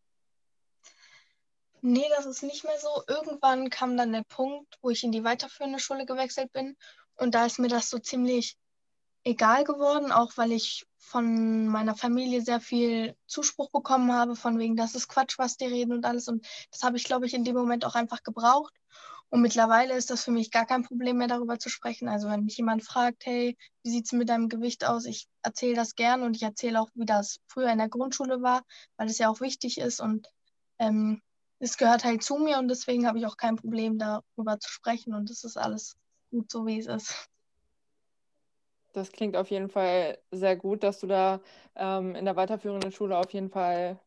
Nee, 1.83 2.07
das 2.17 2.27
ist 2.27 2.43
nicht 2.43 2.65
mehr 2.65 2.79
so. 2.79 3.03
Irgendwann 3.09 3.71
kam 3.71 3.97
dann 3.97 4.13
der 4.13 4.25
Punkt, 4.25 4.79
wo 4.83 4.91
ich 4.91 5.03
in 5.03 5.13
die 5.13 5.25
weiterführende 5.25 5.79
Schule 5.79 6.05
gewechselt 6.05 6.53
bin. 6.53 6.77
Und 7.17 7.35
da 7.35 7.47
ist 7.47 7.59
mir 7.59 7.69
das 7.69 7.91
so 7.91 7.99
ziemlich 7.99 8.57
egal 9.25 9.65
geworden, 9.65 10.13
auch 10.13 10.37
weil 10.37 10.53
ich 10.53 10.87
von 10.99 11.67
meiner 11.69 11.97
Familie 11.97 12.43
sehr 12.43 12.61
viel 12.61 13.17
Zuspruch 13.27 13.71
bekommen 13.71 14.13
habe, 14.13 14.37
von 14.37 14.59
wegen, 14.59 14.77
das 14.77 14.95
ist 14.95 15.09
Quatsch, 15.09 15.39
was 15.39 15.57
die 15.57 15.67
reden 15.67 15.93
und 15.93 16.05
alles. 16.05 16.29
Und 16.29 16.47
das 16.71 16.83
habe 16.83 16.97
ich, 16.97 17.05
glaube 17.05 17.27
ich, 17.27 17.35
in 17.35 17.45
dem 17.45 17.57
Moment 17.57 17.85
auch 17.85 17.95
einfach 17.95 18.23
gebraucht. 18.23 18.75
Und 19.31 19.43
mittlerweile 19.43 19.95
ist 19.95 20.11
das 20.11 20.25
für 20.25 20.33
mich 20.33 20.51
gar 20.51 20.67
kein 20.67 20.83
Problem 20.83 21.19
mehr, 21.19 21.29
darüber 21.29 21.59
zu 21.59 21.69
sprechen. 21.69 22.09
Also 22.09 22.29
wenn 22.29 22.45
mich 22.45 22.57
jemand 22.57 22.83
fragt, 22.83 23.25
hey, 23.27 23.57
wie 23.83 23.91
sieht 23.91 24.07
es 24.07 24.13
mit 24.13 24.29
deinem 24.29 24.49
Gewicht 24.49 24.85
aus? 24.85 25.05
Ich 25.05 25.29
erzähle 25.43 25.77
das 25.77 25.95
gern 25.95 26.23
und 26.23 26.35
ich 26.37 26.43
erzähle 26.43 26.81
auch, 26.81 26.89
wie 26.95 27.07
das 27.07 27.39
früher 27.47 27.71
in 27.71 27.79
der 27.79 27.89
Grundschule 27.89 28.43
war, 28.43 28.65
weil 28.97 29.09
es 29.09 29.19
ja 29.19 29.29
auch 29.29 29.41
wichtig 29.41 29.79
ist 29.79 30.01
und 30.01 30.29
ähm, 30.79 31.23
es 31.61 31.77
gehört 31.77 32.05
halt 32.05 32.23
zu 32.23 32.37
mir 32.39 32.59
und 32.59 32.69
deswegen 32.69 33.07
habe 33.07 33.19
ich 33.19 33.27
auch 33.27 33.37
kein 33.37 33.57
Problem, 33.57 33.99
darüber 33.99 34.59
zu 34.59 34.71
sprechen 34.71 35.15
und 35.15 35.31
es 35.31 35.45
ist 35.45 35.57
alles 35.57 35.97
gut 36.31 36.51
so, 36.51 36.67
wie 36.67 36.79
es 36.79 36.87
ist. 36.87 37.29
Das 38.93 39.13
klingt 39.13 39.37
auf 39.37 39.51
jeden 39.51 39.69
Fall 39.69 40.19
sehr 40.33 40.57
gut, 40.57 40.83
dass 40.83 40.99
du 40.99 41.07
da 41.07 41.41
ähm, 41.77 42.17
in 42.17 42.25
der 42.25 42.35
weiterführenden 42.35 42.91
Schule 42.91 43.17
auf 43.17 43.33
jeden 43.33 43.51
Fall, 43.51 44.01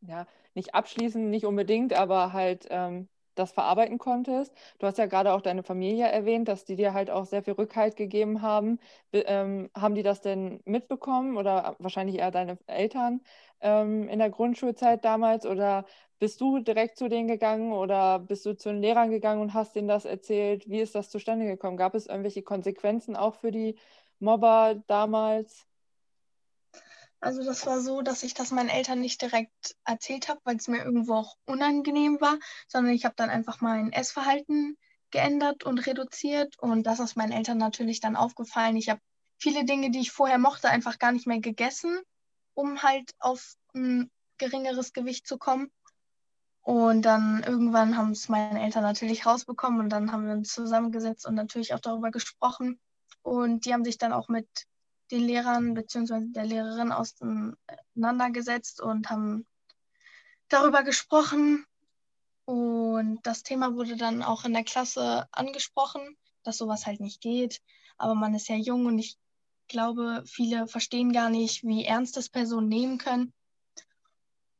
ja, 0.00 0.26
nicht 0.54 0.74
abschließen, 0.74 1.28
nicht 1.30 1.44
unbedingt, 1.44 1.92
aber 1.92 2.32
halt 2.32 2.66
ähm, 2.70 3.08
das 3.34 3.52
verarbeiten 3.52 3.98
konntest. 3.98 4.52
Du 4.78 4.86
hast 4.86 4.98
ja 4.98 5.06
gerade 5.06 5.32
auch 5.32 5.40
deine 5.40 5.62
Familie 5.62 6.06
erwähnt, 6.06 6.48
dass 6.48 6.64
die 6.64 6.76
dir 6.76 6.94
halt 6.94 7.10
auch 7.10 7.26
sehr 7.26 7.42
viel 7.42 7.54
Rückhalt 7.54 7.96
gegeben 7.96 8.42
haben. 8.42 8.78
Be 9.10 9.24
ähm, 9.26 9.70
haben 9.76 9.94
die 9.94 10.02
das 10.02 10.20
denn 10.20 10.60
mitbekommen 10.64 11.36
oder 11.36 11.76
wahrscheinlich 11.78 12.18
eher 12.18 12.30
deine 12.30 12.58
Eltern 12.66 13.20
ähm, 13.60 14.08
in 14.08 14.18
der 14.20 14.30
Grundschulzeit 14.30 15.04
damals? 15.04 15.46
Oder 15.46 15.84
bist 16.24 16.40
du 16.40 16.58
direkt 16.58 16.96
zu 16.96 17.10
denen 17.10 17.28
gegangen 17.28 17.70
oder 17.70 18.18
bist 18.18 18.46
du 18.46 18.56
zu 18.56 18.70
den 18.70 18.80
Lehrern 18.80 19.10
gegangen 19.10 19.42
und 19.42 19.52
hast 19.52 19.76
denen 19.76 19.88
das 19.88 20.06
erzählt? 20.06 20.66
Wie 20.66 20.80
ist 20.80 20.94
das 20.94 21.10
zustande 21.10 21.44
gekommen? 21.44 21.76
Gab 21.76 21.94
es 21.94 22.06
irgendwelche 22.06 22.42
Konsequenzen 22.42 23.14
auch 23.14 23.34
für 23.34 23.52
die 23.52 23.76
Mobber 24.20 24.82
damals? 24.86 25.66
Also 27.20 27.44
das 27.44 27.66
war 27.66 27.82
so, 27.82 28.00
dass 28.00 28.22
ich 28.22 28.32
das 28.32 28.52
meinen 28.52 28.70
Eltern 28.70 29.02
nicht 29.02 29.20
direkt 29.20 29.76
erzählt 29.84 30.30
habe, 30.30 30.40
weil 30.44 30.56
es 30.56 30.66
mir 30.66 30.82
irgendwo 30.82 31.12
auch 31.12 31.36
unangenehm 31.44 32.18
war, 32.22 32.38
sondern 32.68 32.94
ich 32.94 33.04
habe 33.04 33.16
dann 33.18 33.28
einfach 33.28 33.60
mein 33.60 33.92
Essverhalten 33.92 34.78
geändert 35.10 35.64
und 35.64 35.86
reduziert 35.86 36.58
und 36.58 36.84
das 36.84 37.00
ist 37.00 37.18
meinen 37.18 37.32
Eltern 37.32 37.58
natürlich 37.58 38.00
dann 38.00 38.16
aufgefallen. 38.16 38.78
Ich 38.78 38.88
habe 38.88 39.02
viele 39.36 39.66
Dinge, 39.66 39.90
die 39.90 40.00
ich 40.00 40.10
vorher 40.10 40.38
mochte, 40.38 40.70
einfach 40.70 40.98
gar 40.98 41.12
nicht 41.12 41.26
mehr 41.26 41.40
gegessen, 41.40 41.98
um 42.54 42.82
halt 42.82 43.10
auf 43.18 43.56
ein 43.74 44.10
geringeres 44.38 44.94
Gewicht 44.94 45.26
zu 45.26 45.36
kommen. 45.36 45.70
Und 46.64 47.02
dann 47.02 47.42
irgendwann 47.42 47.96
haben 47.98 48.12
es 48.12 48.30
meine 48.30 48.62
Eltern 48.62 48.82
natürlich 48.82 49.26
rausbekommen 49.26 49.80
und 49.80 49.90
dann 49.90 50.10
haben 50.10 50.26
wir 50.26 50.32
uns 50.32 50.52
zusammengesetzt 50.52 51.26
und 51.26 51.34
natürlich 51.34 51.74
auch 51.74 51.80
darüber 51.80 52.10
gesprochen. 52.10 52.80
Und 53.20 53.66
die 53.66 53.74
haben 53.74 53.84
sich 53.84 53.98
dann 53.98 54.14
auch 54.14 54.28
mit 54.28 54.48
den 55.10 55.20
Lehrern 55.20 55.74
bzw. 55.74 56.32
der 56.32 56.46
Lehrerin 56.46 56.90
auseinandergesetzt 56.90 58.80
und 58.80 59.10
haben 59.10 59.46
darüber 60.48 60.82
gesprochen. 60.82 61.66
Und 62.46 63.20
das 63.26 63.42
Thema 63.42 63.74
wurde 63.74 63.96
dann 63.96 64.22
auch 64.22 64.46
in 64.46 64.54
der 64.54 64.64
Klasse 64.64 65.28
angesprochen, 65.32 66.16
dass 66.44 66.56
sowas 66.56 66.86
halt 66.86 67.00
nicht 67.00 67.20
geht. 67.20 67.60
Aber 67.98 68.14
man 68.14 68.34
ist 68.34 68.48
ja 68.48 68.56
jung 68.56 68.86
und 68.86 68.98
ich 68.98 69.18
glaube, 69.68 70.24
viele 70.26 70.66
verstehen 70.66 71.12
gar 71.12 71.28
nicht, 71.28 71.62
wie 71.62 71.84
ernst 71.84 72.16
das 72.16 72.30
Personen 72.30 72.68
nehmen 72.68 72.96
können. 72.96 73.34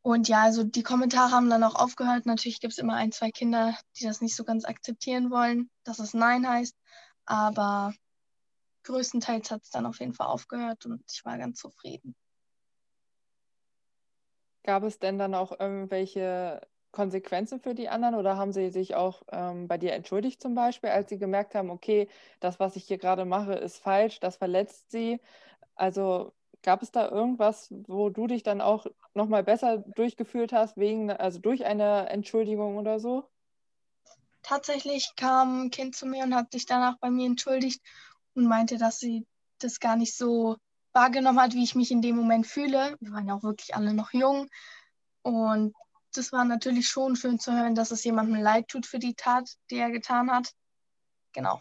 Und 0.04 0.28
ja, 0.28 0.42
also 0.42 0.64
die 0.64 0.82
Kommentare 0.82 1.30
haben 1.30 1.48
dann 1.48 1.64
auch 1.64 1.76
aufgehört. 1.76 2.26
Natürlich 2.26 2.60
gibt 2.60 2.74
es 2.74 2.78
immer 2.78 2.94
ein, 2.94 3.10
zwei 3.10 3.30
Kinder, 3.30 3.74
die 3.96 4.04
das 4.04 4.20
nicht 4.20 4.36
so 4.36 4.44
ganz 4.44 4.66
akzeptieren 4.66 5.30
wollen, 5.30 5.70
dass 5.82 5.98
es 5.98 6.12
Nein 6.12 6.46
heißt. 6.46 6.76
Aber 7.24 7.94
größtenteils 8.82 9.50
hat 9.50 9.62
es 9.62 9.70
dann 9.70 9.86
auf 9.86 10.00
jeden 10.00 10.12
Fall 10.12 10.26
aufgehört 10.26 10.84
und 10.84 11.02
ich 11.10 11.24
war 11.24 11.38
ganz 11.38 11.58
zufrieden. 11.58 12.14
Gab 14.62 14.82
es 14.82 14.98
denn 14.98 15.18
dann 15.18 15.34
auch 15.34 15.58
irgendwelche 15.58 16.60
Konsequenzen 16.92 17.58
für 17.58 17.74
die 17.74 17.88
anderen 17.88 18.14
oder 18.14 18.36
haben 18.36 18.52
sie 18.52 18.68
sich 18.68 18.94
auch 18.94 19.22
ähm, 19.32 19.68
bei 19.68 19.78
dir 19.78 19.94
entschuldigt 19.94 20.42
zum 20.42 20.54
Beispiel, 20.54 20.90
als 20.90 21.08
sie 21.08 21.18
gemerkt 21.18 21.54
haben, 21.54 21.70
okay, 21.70 22.10
das, 22.40 22.60
was 22.60 22.76
ich 22.76 22.84
hier 22.84 22.98
gerade 22.98 23.24
mache, 23.24 23.54
ist 23.54 23.78
falsch, 23.78 24.20
das 24.20 24.36
verletzt 24.36 24.90
sie? 24.90 25.18
Also 25.76 26.34
gab 26.64 26.82
es 26.82 26.90
da 26.90 27.08
irgendwas, 27.08 27.68
wo 27.86 28.10
du 28.10 28.26
dich 28.26 28.42
dann 28.42 28.60
auch 28.60 28.86
nochmal 29.14 29.44
besser 29.44 29.78
durchgefühlt 29.78 30.52
hast, 30.52 30.76
wegen, 30.76 31.10
also 31.10 31.38
durch 31.38 31.64
eine 31.64 32.08
Entschuldigung 32.08 32.76
oder 32.76 32.98
so? 32.98 33.28
Tatsächlich 34.42 35.12
kam 35.16 35.66
ein 35.66 35.70
Kind 35.70 35.94
zu 35.94 36.06
mir 36.06 36.24
und 36.24 36.34
hat 36.34 36.52
sich 36.52 36.66
danach 36.66 36.98
bei 36.98 37.10
mir 37.10 37.26
entschuldigt 37.26 37.82
und 38.34 38.46
meinte, 38.46 38.76
dass 38.78 38.98
sie 38.98 39.26
das 39.58 39.78
gar 39.78 39.96
nicht 39.96 40.16
so 40.16 40.56
wahrgenommen 40.92 41.40
hat, 41.40 41.54
wie 41.54 41.64
ich 41.64 41.74
mich 41.74 41.90
in 41.90 42.02
dem 42.02 42.16
Moment 42.16 42.46
fühle. 42.46 42.96
Wir 43.00 43.12
waren 43.12 43.28
ja 43.28 43.34
auch 43.34 43.42
wirklich 43.42 43.74
alle 43.74 43.94
noch 43.94 44.12
jung. 44.12 44.48
Und 45.22 45.74
das 46.12 46.32
war 46.32 46.44
natürlich 46.44 46.88
schon 46.88 47.16
schön 47.16 47.38
zu 47.38 47.52
hören, 47.52 47.74
dass 47.74 47.90
es 47.90 48.04
jemandem 48.04 48.42
leid 48.42 48.68
tut 48.68 48.86
für 48.86 48.98
die 48.98 49.14
Tat, 49.14 49.48
die 49.70 49.78
er 49.78 49.90
getan 49.90 50.30
hat. 50.30 50.52
Genau. 51.32 51.60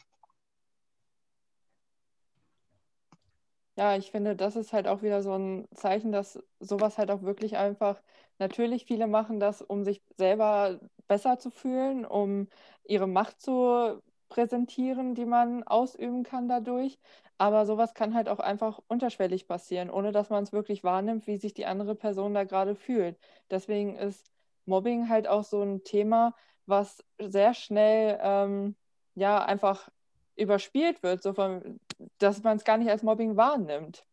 Ja, 3.76 3.96
ich 3.98 4.12
finde, 4.12 4.36
das 4.36 4.56
ist 4.56 4.72
halt 4.72 4.88
auch 4.88 5.02
wieder 5.02 5.24
so 5.24 5.34
ein 5.34 5.68
Zeichen, 5.74 6.12
dass 6.12 6.40
sowas 6.60 6.98
halt 7.00 7.10
auch 7.10 7.24
wirklich 7.24 7.58
einfach, 7.58 8.00
natürlich 8.38 8.86
viele 8.86 9.08
machen 9.08 9.40
das, 9.40 9.62
um 9.64 9.84
sich 9.84 10.04
selber 10.16 10.80
besser 11.08 11.40
zu 11.40 11.50
fühlen, 11.50 12.06
um 12.06 12.48
ihre 12.84 13.08
Macht 13.08 13.42
zu 13.42 14.00
präsentieren, 14.30 15.16
die 15.16 15.26
man 15.26 15.64
ausüben 15.64 16.22
kann 16.24 16.48
dadurch. 16.48 17.00
Aber 17.40 17.66
sowas 17.66 17.96
kann 17.96 18.14
halt 18.14 18.30
auch 18.30 18.40
einfach 18.40 18.80
unterschwellig 18.88 19.48
passieren, 19.48 19.90
ohne 19.90 20.12
dass 20.12 20.30
man 20.30 20.44
es 20.44 20.54
wirklich 20.54 20.84
wahrnimmt, 20.84 21.26
wie 21.26 21.38
sich 21.38 21.54
die 21.56 21.66
andere 21.66 21.96
Person 21.96 22.36
da 22.36 22.44
gerade 22.44 22.76
fühlt. 22.76 23.18
Deswegen 23.50 23.96
ist 23.96 24.32
Mobbing 24.66 25.10
halt 25.10 25.28
auch 25.28 25.44
so 25.44 25.62
ein 25.64 25.84
Thema, 25.84 26.36
was 26.68 27.04
sehr 27.20 27.54
schnell 27.56 28.20
ähm, 28.22 28.76
ja 29.16 29.44
einfach 29.44 29.90
überspielt 30.36 31.04
wird, 31.04 31.22
so 31.24 31.34
von, 31.34 31.80
dass 32.18 32.44
man 32.44 32.58
es 32.58 32.64
gar 32.64 32.78
nicht 32.78 32.90
als 32.90 33.04
Mobbing 33.04 33.38
wahrnimmt. 33.38 34.06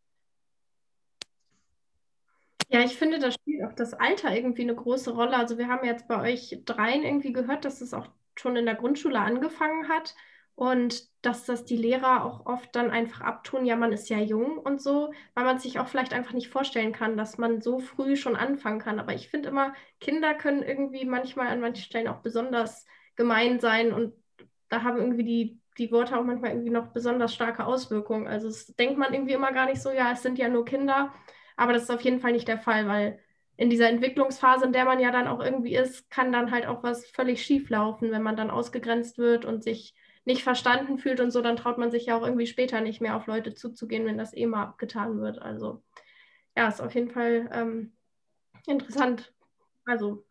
Ja, 2.68 2.80
ich 2.80 2.96
finde, 2.96 3.18
da 3.18 3.32
spielt 3.32 3.64
auch 3.64 3.72
das 3.72 3.94
Alter 3.94 4.34
irgendwie 4.34 4.62
eine 4.62 4.76
große 4.76 5.10
Rolle. 5.12 5.36
Also 5.36 5.58
wir 5.58 5.66
haben 5.68 5.84
jetzt 5.84 6.06
bei 6.06 6.20
euch 6.20 6.62
dreien 6.64 7.02
irgendwie 7.02 7.32
gehört, 7.32 7.64
dass 7.64 7.80
es 7.80 7.92
auch 7.92 8.08
schon 8.36 8.56
in 8.56 8.64
der 8.64 8.76
Grundschule 8.76 9.18
angefangen 9.18 9.88
hat 9.88 10.14
und 10.54 11.08
dass 11.22 11.46
das 11.46 11.64
die 11.64 11.76
Lehrer 11.76 12.24
auch 12.24 12.46
oft 12.46 12.74
dann 12.76 12.90
einfach 12.90 13.22
abtun, 13.22 13.64
ja, 13.64 13.76
man 13.76 13.92
ist 13.92 14.08
ja 14.08 14.18
jung 14.18 14.58
und 14.58 14.80
so, 14.80 15.12
weil 15.34 15.44
man 15.44 15.58
sich 15.58 15.78
auch 15.78 15.88
vielleicht 15.88 16.12
einfach 16.12 16.32
nicht 16.32 16.48
vorstellen 16.48 16.92
kann, 16.92 17.16
dass 17.16 17.38
man 17.38 17.60
so 17.60 17.78
früh 17.78 18.14
schon 18.14 18.36
anfangen 18.36 18.78
kann. 18.78 19.00
Aber 19.00 19.14
ich 19.14 19.30
finde 19.30 19.48
immer, 19.48 19.74
Kinder 20.00 20.34
können 20.34 20.62
irgendwie 20.62 21.04
manchmal 21.06 21.48
an 21.48 21.60
manchen 21.60 21.84
Stellen 21.84 22.08
auch 22.08 22.20
besonders 22.20 22.86
gemein 23.16 23.58
sein 23.58 23.92
und 23.92 24.14
da 24.68 24.82
haben 24.82 24.98
irgendwie 24.98 25.24
die, 25.24 25.59
die 25.78 25.92
Worte 25.92 26.18
auch 26.18 26.24
manchmal 26.24 26.50
irgendwie 26.50 26.70
noch 26.70 26.88
besonders 26.88 27.34
starke 27.34 27.64
Auswirkungen. 27.64 28.26
Also 28.26 28.48
es 28.48 28.66
denkt 28.76 28.98
man 28.98 29.12
irgendwie 29.14 29.32
immer 29.32 29.52
gar 29.52 29.66
nicht 29.66 29.80
so, 29.80 29.90
ja, 29.90 30.12
es 30.12 30.22
sind 30.22 30.38
ja 30.38 30.48
nur 30.48 30.64
Kinder, 30.64 31.12
aber 31.56 31.72
das 31.72 31.84
ist 31.84 31.90
auf 31.90 32.02
jeden 32.02 32.20
Fall 32.20 32.32
nicht 32.32 32.48
der 32.48 32.58
Fall, 32.58 32.86
weil 32.88 33.18
in 33.56 33.70
dieser 33.70 33.88
Entwicklungsphase, 33.88 34.64
in 34.64 34.72
der 34.72 34.86
man 34.86 35.00
ja 35.00 35.10
dann 35.10 35.28
auch 35.28 35.40
irgendwie 35.40 35.76
ist, 35.76 36.10
kann 36.10 36.32
dann 36.32 36.50
halt 36.50 36.66
auch 36.66 36.82
was 36.82 37.06
völlig 37.06 37.42
schief 37.42 37.68
laufen, 37.68 38.10
wenn 38.10 38.22
man 38.22 38.36
dann 38.36 38.50
ausgegrenzt 38.50 39.18
wird 39.18 39.44
und 39.44 39.62
sich 39.62 39.94
nicht 40.24 40.42
verstanden 40.42 40.98
fühlt 40.98 41.20
und 41.20 41.30
so, 41.30 41.42
dann 41.42 41.56
traut 41.56 41.78
man 41.78 41.90
sich 41.90 42.06
ja 42.06 42.16
auch 42.16 42.22
irgendwie 42.22 42.46
später 42.46 42.80
nicht 42.80 43.00
mehr 43.00 43.16
auf 43.16 43.26
Leute 43.26 43.54
zuzugehen, 43.54 44.06
wenn 44.06 44.18
das 44.18 44.34
eh 44.34 44.46
mal 44.46 44.62
abgetan 44.62 45.20
wird. 45.20 45.40
Also 45.40 45.82
ja, 46.56 46.68
ist 46.68 46.80
auf 46.80 46.94
jeden 46.94 47.10
Fall 47.10 47.50
ähm, 47.52 47.92
interessant, 48.66 49.32
also 49.84 50.24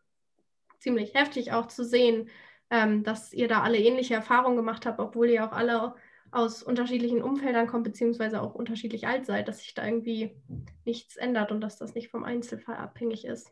ziemlich 0.80 1.14
heftig 1.14 1.52
auch 1.52 1.68
zu 1.68 1.84
sehen, 1.84 2.30
ähm, 2.70 3.04
dass 3.04 3.34
ihr 3.34 3.48
da 3.48 3.62
alle 3.62 3.78
ähnliche 3.78 4.14
Erfahrungen 4.14 4.58
gemacht 4.58 4.86
habt, 4.86 5.00
obwohl 5.00 5.30
ihr 5.30 5.46
auch 5.46 5.52
alle 5.52 5.96
aus 6.32 6.62
unterschiedlichen 6.62 7.24
Umfeldern 7.24 7.68
kommt, 7.68 7.84
beziehungsweise 7.84 8.42
auch 8.42 8.54
unterschiedlich 8.54 9.08
alt 9.08 9.26
seid, 9.26 9.48
dass 9.48 9.60
sich 9.60 9.74
da 9.74 9.86
irgendwie 9.86 10.36
nichts 10.86 11.16
ändert 11.16 11.52
und 11.52 11.62
dass 11.62 11.78
das 11.78 11.96
nicht 11.96 12.10
vom 12.10 12.24
Einzelfall 12.24 12.76
abhängig 12.76 13.26
ist. 13.26 13.52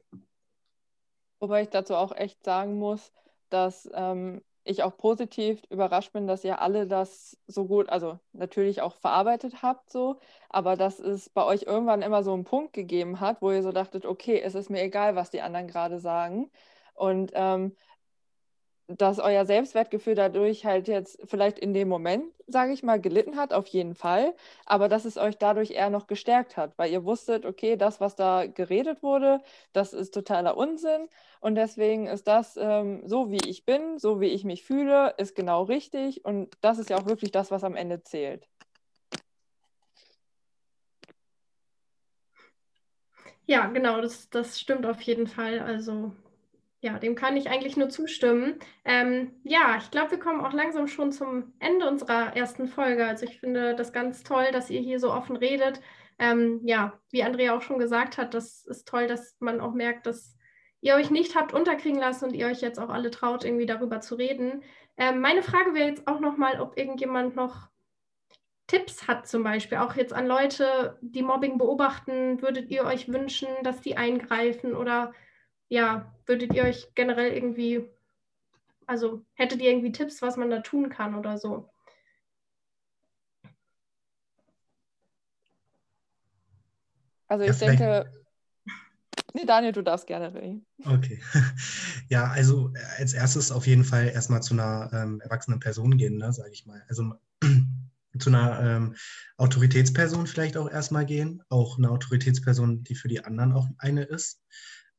Wobei 1.39 1.63
ich 1.63 1.69
dazu 1.69 1.95
auch 1.95 2.15
echt 2.15 2.43
sagen 2.43 2.77
muss, 2.77 3.11
dass 3.49 3.89
ähm, 3.93 4.41
ich 4.63 4.83
auch 4.83 4.95
positiv 4.97 5.61
überrascht 5.69 6.13
bin, 6.13 6.27
dass 6.27 6.43
ihr 6.43 6.61
alle 6.61 6.87
das 6.87 7.37
so 7.47 7.65
gut, 7.65 7.89
also 7.89 8.19
natürlich 8.33 8.81
auch 8.81 8.95
verarbeitet 8.95 9.61
habt, 9.61 9.89
so, 9.89 10.19
aber 10.49 10.75
dass 10.75 10.99
es 10.99 11.29
bei 11.29 11.43
euch 11.43 11.63
irgendwann 11.63 12.01
immer 12.01 12.23
so 12.23 12.33
einen 12.33 12.43
Punkt 12.43 12.73
gegeben 12.73 13.19
hat, 13.19 13.41
wo 13.41 13.51
ihr 13.51 13.63
so 13.63 13.71
dachtet, 13.71 14.05
okay, 14.05 14.39
es 14.41 14.55
ist 14.55 14.69
mir 14.69 14.81
egal, 14.81 15.15
was 15.15 15.31
die 15.31 15.41
anderen 15.41 15.67
gerade 15.67 15.99
sagen. 15.99 16.51
Und 16.93 17.31
ähm, 17.33 17.75
dass 18.87 19.19
euer 19.19 19.45
Selbstwertgefühl 19.45 20.15
dadurch 20.15 20.65
halt 20.65 20.87
jetzt 20.87 21.19
vielleicht 21.25 21.59
in 21.59 21.73
dem 21.73 21.89
Moment, 21.89 22.23
sage 22.47 22.71
ich 22.71 22.83
mal, 22.83 23.01
gelitten 23.01 23.35
hat, 23.35 23.53
auf 23.53 23.67
jeden 23.67 23.95
Fall, 23.95 24.33
aber 24.65 24.87
dass 24.87 25.05
es 25.05 25.17
euch 25.17 25.37
dadurch 25.37 25.71
eher 25.71 25.89
noch 25.89 26.07
gestärkt 26.07 26.55
hat, 26.57 26.77
weil 26.77 26.91
ihr 26.91 27.03
wusstet, 27.03 27.45
okay, 27.45 27.75
das, 27.75 27.99
was 27.99 28.15
da 28.15 28.45
geredet 28.45 29.03
wurde, 29.03 29.41
das 29.73 29.93
ist 29.93 30.13
totaler 30.13 30.55
Unsinn 30.57 31.09
und 31.41 31.55
deswegen 31.55 32.07
ist 32.07 32.27
das 32.27 32.57
ähm, 32.57 33.01
so, 33.05 33.29
wie 33.29 33.49
ich 33.49 33.65
bin, 33.65 33.99
so 33.99 34.21
wie 34.21 34.27
ich 34.27 34.45
mich 34.45 34.63
fühle, 34.63 35.13
ist 35.17 35.35
genau 35.35 35.63
richtig 35.63 36.23
und 36.23 36.55
das 36.61 36.79
ist 36.79 36.89
ja 36.89 36.97
auch 36.97 37.05
wirklich 37.05 37.31
das, 37.31 37.51
was 37.51 37.63
am 37.63 37.75
Ende 37.75 38.03
zählt. 38.03 38.47
Ja, 43.45 43.67
genau, 43.67 44.01
das, 44.01 44.29
das 44.29 44.59
stimmt 44.59 44.85
auf 44.85 45.01
jeden 45.01 45.25
Fall. 45.27 45.59
Also 45.59 46.11
ja, 46.81 46.99
dem 46.99 47.15
kann 47.15 47.37
ich 47.37 47.49
eigentlich 47.49 47.75
nur 47.75 47.89
zustimmen. 47.89 48.59
Ähm, 48.85 49.33
ja, 49.43 49.77
ich 49.77 49.89
glaube, 49.89 50.11
wir 50.11 50.19
kommen 50.19 50.41
auch 50.41 50.53
langsam 50.53 50.87
schon 50.87 51.11
zum 51.11 51.53
Ende 51.59 51.87
unserer 51.87 52.35
ersten 52.35 52.67
Folge. 52.67 53.05
Also 53.05 53.25
ich 53.25 53.39
finde 53.39 53.75
das 53.75 53.93
ganz 53.93 54.23
toll, 54.23 54.47
dass 54.51 54.69
ihr 54.69 54.81
hier 54.81 54.99
so 54.99 55.11
offen 55.11 55.35
redet. 55.35 55.81
Ähm, 56.19 56.61
ja, 56.63 56.99
wie 57.09 57.23
Andrea 57.23 57.55
auch 57.55 57.61
schon 57.61 57.79
gesagt 57.79 58.17
hat, 58.17 58.33
das 58.33 58.65
ist 58.65 58.87
toll, 58.87 59.07
dass 59.07 59.37
man 59.39 59.59
auch 59.59 59.73
merkt, 59.73 60.05
dass 60.05 60.35
ihr 60.81 60.95
euch 60.95 61.09
nicht 61.09 61.35
habt 61.35 61.53
unterkriegen 61.53 61.99
lassen 61.99 62.25
und 62.25 62.33
ihr 62.33 62.47
euch 62.47 62.61
jetzt 62.61 62.79
auch 62.79 62.89
alle 62.89 63.11
traut, 63.11 63.43
irgendwie 63.43 63.65
darüber 63.65 63.99
zu 63.99 64.15
reden. 64.15 64.63
Ähm, 64.97 65.19
meine 65.21 65.43
Frage 65.43 65.73
wäre 65.73 65.89
jetzt 65.89 66.07
auch 66.07 66.19
nochmal, 66.19 66.59
ob 66.61 66.77
irgendjemand 66.77 67.35
noch 67.35 67.69
Tipps 68.67 69.07
hat, 69.07 69.27
zum 69.27 69.43
Beispiel, 69.43 69.77
auch 69.77 69.95
jetzt 69.95 70.13
an 70.13 70.27
Leute, 70.27 70.97
die 71.01 71.23
Mobbing 71.23 71.57
beobachten. 71.57 72.41
Würdet 72.41 72.69
ihr 72.69 72.83
euch 72.83 73.07
wünschen, 73.11 73.47
dass 73.63 73.81
die 73.81 73.97
eingreifen 73.97 74.75
oder 74.75 75.13
ja, 75.69 76.13
würdet 76.25 76.53
ihr 76.53 76.63
euch 76.63 76.87
generell 76.95 77.33
irgendwie, 77.33 77.89
also 78.85 79.23
hättet 79.33 79.61
ihr 79.61 79.69
irgendwie 79.69 79.91
Tipps, 79.91 80.21
was 80.21 80.37
man 80.37 80.49
da 80.49 80.59
tun 80.59 80.89
kann 80.89 81.15
oder 81.15 81.37
so? 81.37 81.69
Also 87.27 87.43
ich 87.43 87.59
ja, 87.59 87.67
denke, 87.67 88.11
nee, 89.33 89.45
Daniel, 89.45 89.73
du 89.73 89.81
darfst 89.81 90.07
gerne 90.07 90.33
reden. 90.33 90.65
Okay. 90.85 91.21
Ja, 92.09 92.29
also 92.31 92.71
äh, 92.73 93.01
als 93.01 93.13
erstes 93.13 93.51
auf 93.51 93.67
jeden 93.67 93.83
Fall 93.83 94.07
erstmal 94.07 94.41
zu 94.41 94.53
einer 94.53 94.89
ähm, 94.93 95.19
erwachsenen 95.19 95.59
Person 95.59 95.97
gehen, 95.97 96.15
ne, 96.15 96.31
sage 96.31 96.51
ich 96.53 96.65
mal. 96.65 96.81
Also 96.87 97.15
zu 98.19 98.29
einer 98.29 98.61
ähm, 98.61 98.95
Autoritätsperson 99.35 100.25
vielleicht 100.25 100.55
auch 100.55 100.71
erstmal 100.71 101.05
gehen, 101.05 101.43
auch 101.49 101.77
eine 101.77 101.89
Autoritätsperson, 101.89 102.85
die 102.85 102.95
für 102.95 103.09
die 103.09 103.25
anderen 103.25 103.51
auch 103.51 103.67
eine 103.77 104.03
ist 104.03 104.41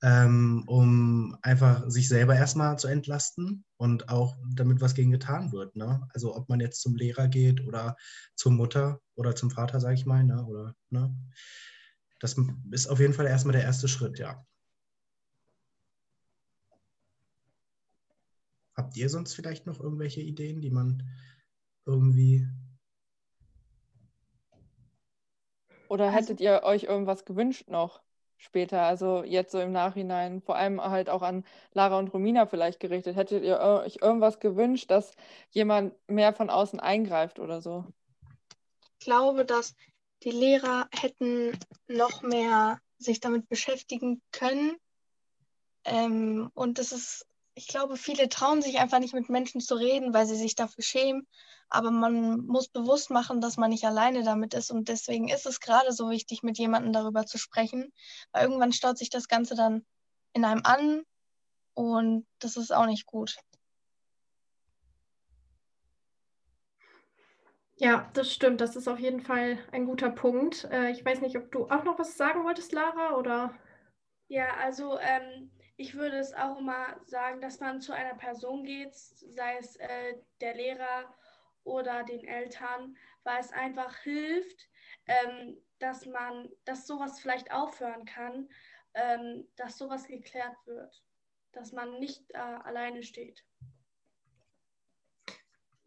ähm, 0.03 0.65
um 0.67 1.37
einfach 1.43 1.89
sich 1.91 2.09
selber 2.09 2.37
erstmal 2.37 2.79
zu 2.79 2.89
entlasten 2.89 3.65
und 3.77 4.09
auch 4.09 4.37
damit 4.55 4.81
was 4.81 4.95
gegen 4.95 5.11
getan 5.11 5.53
wird. 5.53 5.75
Ne? 5.75 6.07
Also 6.15 6.37
ob 6.37 6.49
man 6.49 6.61
jetzt 6.61 6.81
zum 6.81 6.95
Lehrer 6.95 7.29
geht 7.29 7.67
oder 7.67 7.97
zur 8.37 8.53
Mutter 8.53 9.01
oder 9.17 9.35
zum 9.35 9.51
Vater, 9.51 9.81
sage 9.81 9.95
ich 9.95 10.07
mal, 10.07 10.23
ne? 10.25 10.45
oder 10.45 10.75
ne? 10.91 11.15
Das 12.21 12.37
ist 12.71 12.89
auf 12.89 13.01
jeden 13.01 13.15
Fall 13.15 13.27
erstmal 13.27 13.53
der 13.53 13.63
erste 13.63 13.89
Schritt, 13.89 14.19
ja. 14.19 14.45
Habt 18.77 18.97
ihr 18.97 19.09
sonst 19.09 19.35
vielleicht 19.35 19.67
noch 19.67 19.81
irgendwelche 19.81 20.21
Ideen, 20.21 20.61
die 20.61 20.71
man 20.71 21.03
irgendwie. 21.85 22.47
Oder 25.89 26.13
hättet 26.13 26.41
ihr 26.41 26.63
euch 26.63 26.85
irgendwas 26.85 27.25
gewünscht 27.25 27.69
noch? 27.69 28.03
Später, 28.39 28.83
also 28.83 29.25
jetzt 29.25 29.53
so 29.53 29.61
im 29.61 29.73
Nachhinein, 29.73 30.41
vor 30.41 30.57
allem 30.57 30.81
halt 30.81 31.11
auch 31.11 31.23
an 31.23 31.45
Lara 31.75 31.99
und 31.99 32.13
Romina 32.15 32.47
vielleicht 32.47 32.81
gerichtet. 32.81 33.17
Hättet 33.17 33.45
ihr 33.45 33.61
euch 33.61 33.99
irgendwas 34.01 34.41
gewünscht, 34.41 34.91
dass 34.91 35.13
jemand 35.51 35.95
mehr 36.09 36.33
von 36.33 36.49
außen 36.49 36.81
eingreift 36.81 37.39
oder 37.39 37.61
so? 37.61 37.85
Ich 38.99 39.05
glaube, 39.05 39.45
dass 39.45 39.75
die 40.23 40.31
Lehrer 40.31 40.89
hätten 40.93 41.59
noch 41.87 42.23
mehr 42.23 42.81
sich 42.99 43.21
damit 43.21 43.49
beschäftigen 43.49 44.23
können. 44.33 44.77
Ähm, 45.85 46.51
und 46.55 46.79
das 46.79 46.93
ist, 46.93 47.27
ich 47.59 47.69
glaube, 47.69 47.97
viele 47.97 48.29
trauen 48.29 48.63
sich 48.63 48.79
einfach 48.79 48.99
nicht 48.99 49.15
mit 49.15 49.29
Menschen 49.29 49.61
zu 49.61 49.75
reden, 49.75 50.15
weil 50.15 50.27
sie 50.27 50.37
sich 50.37 50.55
dafür 50.55 50.83
schämen 50.83 51.27
aber 51.71 51.91
man 51.91 52.47
muss 52.47 52.69
bewusst 52.69 53.11
machen, 53.11 53.41
dass 53.41 53.57
man 53.57 53.71
nicht 53.71 53.85
alleine 53.85 54.23
damit 54.23 54.55
ist 54.55 54.71
und 54.71 54.89
deswegen 54.89 55.29
ist 55.29 55.47
es 55.47 55.61
gerade 55.61 55.93
so 55.93 56.11
wichtig, 56.11 56.43
mit 56.43 56.59
jemandem 56.59 56.93
darüber 56.93 57.27
zu 57.27 57.39
sprechen, 57.39 57.93
weil 58.33 58.45
irgendwann 58.45 58.73
staut 58.73 58.99
sich 58.99 59.11
das 59.11 59.29
Ganze 59.29 59.55
dann 59.55 59.85
in 60.33 60.45
einem 60.45 60.63
an 60.65 61.03
und 61.75 62.27
das 62.39 62.57
ist 62.57 62.73
auch 62.73 62.87
nicht 62.87 63.07
gut. 63.07 63.37
Ja, 67.81 68.11
das 68.15 68.33
stimmt. 68.33 68.61
Das 68.61 68.75
ist 68.75 68.89
auf 68.89 68.99
jeden 68.99 69.21
Fall 69.21 69.57
ein 69.71 69.85
guter 69.87 70.11
Punkt. 70.11 70.65
Äh, 70.65 70.91
ich 70.91 71.05
weiß 71.05 71.21
nicht, 71.21 71.37
ob 71.37 71.53
du 71.53 71.67
auch 71.67 71.85
noch 71.85 71.97
was 71.97 72.17
sagen 72.17 72.43
wolltest, 72.43 72.73
Lara, 72.73 73.15
oder? 73.15 73.55
Ja, 74.27 74.49
also 74.61 74.99
ähm, 74.99 75.53
ich 75.79 75.95
würde 75.95 76.19
es 76.19 76.35
auch 76.35 76.59
immer 76.59 77.01
sagen, 77.07 77.41
dass 77.41 77.61
man 77.61 77.81
zu 77.81 77.93
einer 77.93 78.17
Person 78.17 78.65
geht, 78.65 78.95
sei 78.97 79.59
es 79.59 79.77
äh, 79.77 80.17
der 80.41 80.55
Lehrer 80.55 81.15
oder 81.63 82.03
den 82.03 82.27
Eltern, 82.27 82.97
weil 83.23 83.41
es 83.41 83.53
einfach 83.53 83.97
hilft, 83.99 84.69
ähm, 85.07 85.57
dass 85.79 86.05
man, 86.05 86.49
dass 86.65 86.87
sowas 86.87 87.21
vielleicht 87.21 87.53
aufhören 87.53 88.05
kann, 88.07 88.49
ähm, 88.95 89.47
dass 89.55 89.79
sowas 89.79 90.09
geklärt 90.09 90.57
wird, 90.67 91.01
dass 91.53 91.71
man 91.73 92.01
nicht 92.01 92.29
äh, 92.33 92.39
alleine 92.39 93.05
steht. 93.05 93.45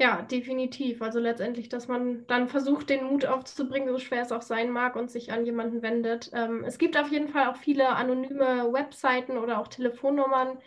Ja, 0.01 0.23
definitiv. 0.23 1.03
Also 1.03 1.19
letztendlich, 1.19 1.69
dass 1.69 1.87
man 1.87 2.25
dann 2.25 2.49
versucht, 2.49 2.89
den 2.89 3.03
Mut 3.03 3.27
aufzubringen, 3.27 3.87
so 3.89 3.99
schwer 3.99 4.23
es 4.23 4.31
auch 4.31 4.41
sein 4.41 4.71
mag, 4.71 4.95
und 4.95 5.11
sich 5.11 5.31
an 5.31 5.45
jemanden 5.45 5.83
wendet. 5.83 6.31
Ähm, 6.33 6.63
es 6.63 6.79
gibt 6.79 6.97
auf 6.97 7.11
jeden 7.11 7.27
Fall 7.27 7.47
auch 7.47 7.57
viele 7.57 7.87
anonyme 7.89 8.73
Webseiten 8.73 9.37
oder 9.37 9.59
auch 9.59 9.67
Telefonnummern, 9.67 10.57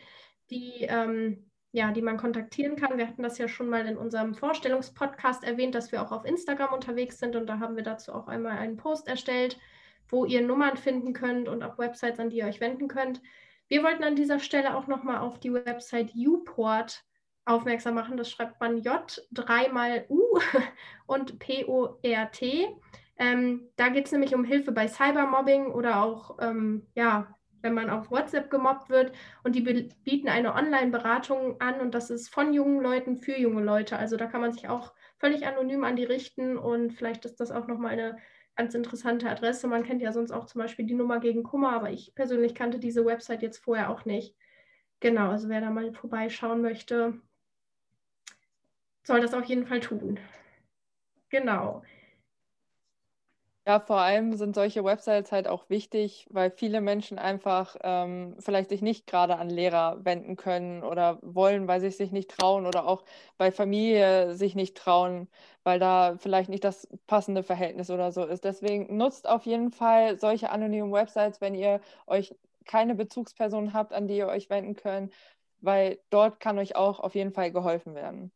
die 0.50 0.86
ähm, 0.88 1.50
ja, 1.72 1.90
die 1.90 2.02
man 2.02 2.16
kontaktieren 2.16 2.76
kann. 2.76 2.96
Wir 2.96 3.08
hatten 3.08 3.24
das 3.24 3.36
ja 3.38 3.48
schon 3.48 3.68
mal 3.68 3.84
in 3.88 3.96
unserem 3.96 4.34
Vorstellungspodcast 4.36 5.42
erwähnt, 5.42 5.74
dass 5.74 5.90
wir 5.90 6.00
auch 6.00 6.12
auf 6.12 6.24
Instagram 6.24 6.72
unterwegs 6.72 7.18
sind 7.18 7.34
und 7.34 7.48
da 7.48 7.58
haben 7.58 7.74
wir 7.74 7.82
dazu 7.82 8.12
auch 8.12 8.28
einmal 8.28 8.56
einen 8.58 8.76
Post 8.76 9.08
erstellt, 9.08 9.58
wo 10.08 10.24
ihr 10.24 10.42
Nummern 10.42 10.76
finden 10.76 11.12
könnt 11.12 11.48
und 11.48 11.64
auch 11.64 11.76
Websites, 11.76 12.20
an 12.20 12.30
die 12.30 12.36
ihr 12.36 12.46
euch 12.46 12.60
wenden 12.60 12.86
könnt. 12.86 13.20
Wir 13.66 13.82
wollten 13.82 14.04
an 14.04 14.14
dieser 14.14 14.38
Stelle 14.38 14.76
auch 14.76 14.86
nochmal 14.86 15.18
auf 15.18 15.40
die 15.40 15.52
Website 15.52 16.12
Uport 16.14 17.02
aufmerksam 17.44 17.94
machen. 17.94 18.16
Das 18.16 18.30
schreibt 18.30 18.60
man 18.60 18.78
J 18.78 19.22
dreimal 19.32 20.06
U 20.08 20.38
und 21.06 21.38
P-O-R-T. 21.38 22.68
Ähm, 23.16 23.68
da 23.76 23.88
geht 23.88 24.06
es 24.06 24.12
nämlich 24.12 24.34
um 24.34 24.44
Hilfe 24.44 24.72
bei 24.72 24.88
Cybermobbing 24.88 25.66
oder 25.66 26.02
auch 26.02 26.38
ähm, 26.40 26.86
ja, 26.94 27.34
wenn 27.64 27.74
man 27.74 27.90
auf 27.90 28.10
WhatsApp 28.10 28.50
gemobbt 28.50 28.90
wird. 28.90 29.12
Und 29.42 29.56
die 29.56 29.62
bieten 29.62 30.28
eine 30.28 30.54
Online-Beratung 30.54 31.60
an 31.60 31.80
und 31.80 31.94
das 31.94 32.10
ist 32.10 32.28
von 32.28 32.52
jungen 32.52 32.80
Leuten 32.80 33.16
für 33.16 33.38
junge 33.38 33.62
Leute. 33.62 33.96
Also 33.96 34.16
da 34.16 34.26
kann 34.26 34.42
man 34.42 34.52
sich 34.52 34.68
auch 34.68 34.92
völlig 35.18 35.46
anonym 35.46 35.82
an 35.82 35.96
die 35.96 36.04
richten 36.04 36.58
und 36.58 36.92
vielleicht 36.92 37.24
ist 37.24 37.40
das 37.40 37.50
auch 37.50 37.66
nochmal 37.66 37.92
eine 37.92 38.18
ganz 38.56 38.74
interessante 38.74 39.28
Adresse. 39.28 39.66
Man 39.66 39.82
kennt 39.82 40.02
ja 40.02 40.12
sonst 40.12 40.30
auch 40.30 40.46
zum 40.46 40.60
Beispiel 40.60 40.86
die 40.86 40.94
Nummer 40.94 41.18
gegen 41.18 41.42
Kummer, 41.42 41.72
aber 41.72 41.90
ich 41.90 42.14
persönlich 42.14 42.54
kannte 42.54 42.78
diese 42.78 43.04
Website 43.04 43.42
jetzt 43.42 43.58
vorher 43.58 43.90
auch 43.90 44.04
nicht. 44.04 44.36
Genau, 45.00 45.30
also 45.30 45.48
wer 45.48 45.60
da 45.60 45.70
mal 45.70 45.92
vorbeischauen 45.92 46.62
möchte, 46.62 47.20
soll 49.04 49.20
das 49.20 49.34
auf 49.34 49.44
jeden 49.44 49.66
Fall 49.66 49.80
tun. 49.80 50.18
Genau. 51.30 51.82
Ja, 53.66 53.80
vor 53.80 53.96
allem 53.96 54.34
sind 54.34 54.54
solche 54.54 54.84
Websites 54.84 55.32
halt 55.32 55.48
auch 55.48 55.70
wichtig, 55.70 56.26
weil 56.30 56.50
viele 56.50 56.82
Menschen 56.82 57.18
einfach 57.18 57.76
ähm, 57.82 58.36
vielleicht 58.38 58.68
sich 58.68 58.82
nicht 58.82 59.06
gerade 59.06 59.36
an 59.38 59.48
Lehrer 59.48 60.04
wenden 60.04 60.36
können 60.36 60.82
oder 60.82 61.18
wollen, 61.22 61.66
weil 61.66 61.80
sie 61.80 61.88
sich 61.90 62.12
nicht 62.12 62.30
trauen 62.30 62.66
oder 62.66 62.86
auch 62.86 63.04
bei 63.38 63.50
Familie 63.50 64.34
sich 64.36 64.54
nicht 64.54 64.76
trauen, 64.76 65.28
weil 65.62 65.78
da 65.78 66.18
vielleicht 66.18 66.50
nicht 66.50 66.62
das 66.62 66.86
passende 67.06 67.42
Verhältnis 67.42 67.88
oder 67.90 68.12
so 68.12 68.26
ist. 68.26 68.44
Deswegen 68.44 68.94
nutzt 68.98 69.26
auf 69.26 69.46
jeden 69.46 69.70
Fall 69.70 70.18
solche 70.18 70.50
anonymen 70.50 70.92
Websites, 70.92 71.40
wenn 71.40 71.54
ihr 71.54 71.80
euch 72.06 72.34
keine 72.66 72.94
Bezugsperson 72.94 73.72
habt, 73.72 73.94
an 73.94 74.06
die 74.08 74.18
ihr 74.18 74.28
euch 74.28 74.50
wenden 74.50 74.76
könnt, 74.76 75.10
weil 75.60 76.00
dort 76.10 76.38
kann 76.38 76.58
euch 76.58 76.76
auch 76.76 77.00
auf 77.00 77.14
jeden 77.14 77.32
Fall 77.32 77.50
geholfen 77.50 77.94
werden. 77.94 78.30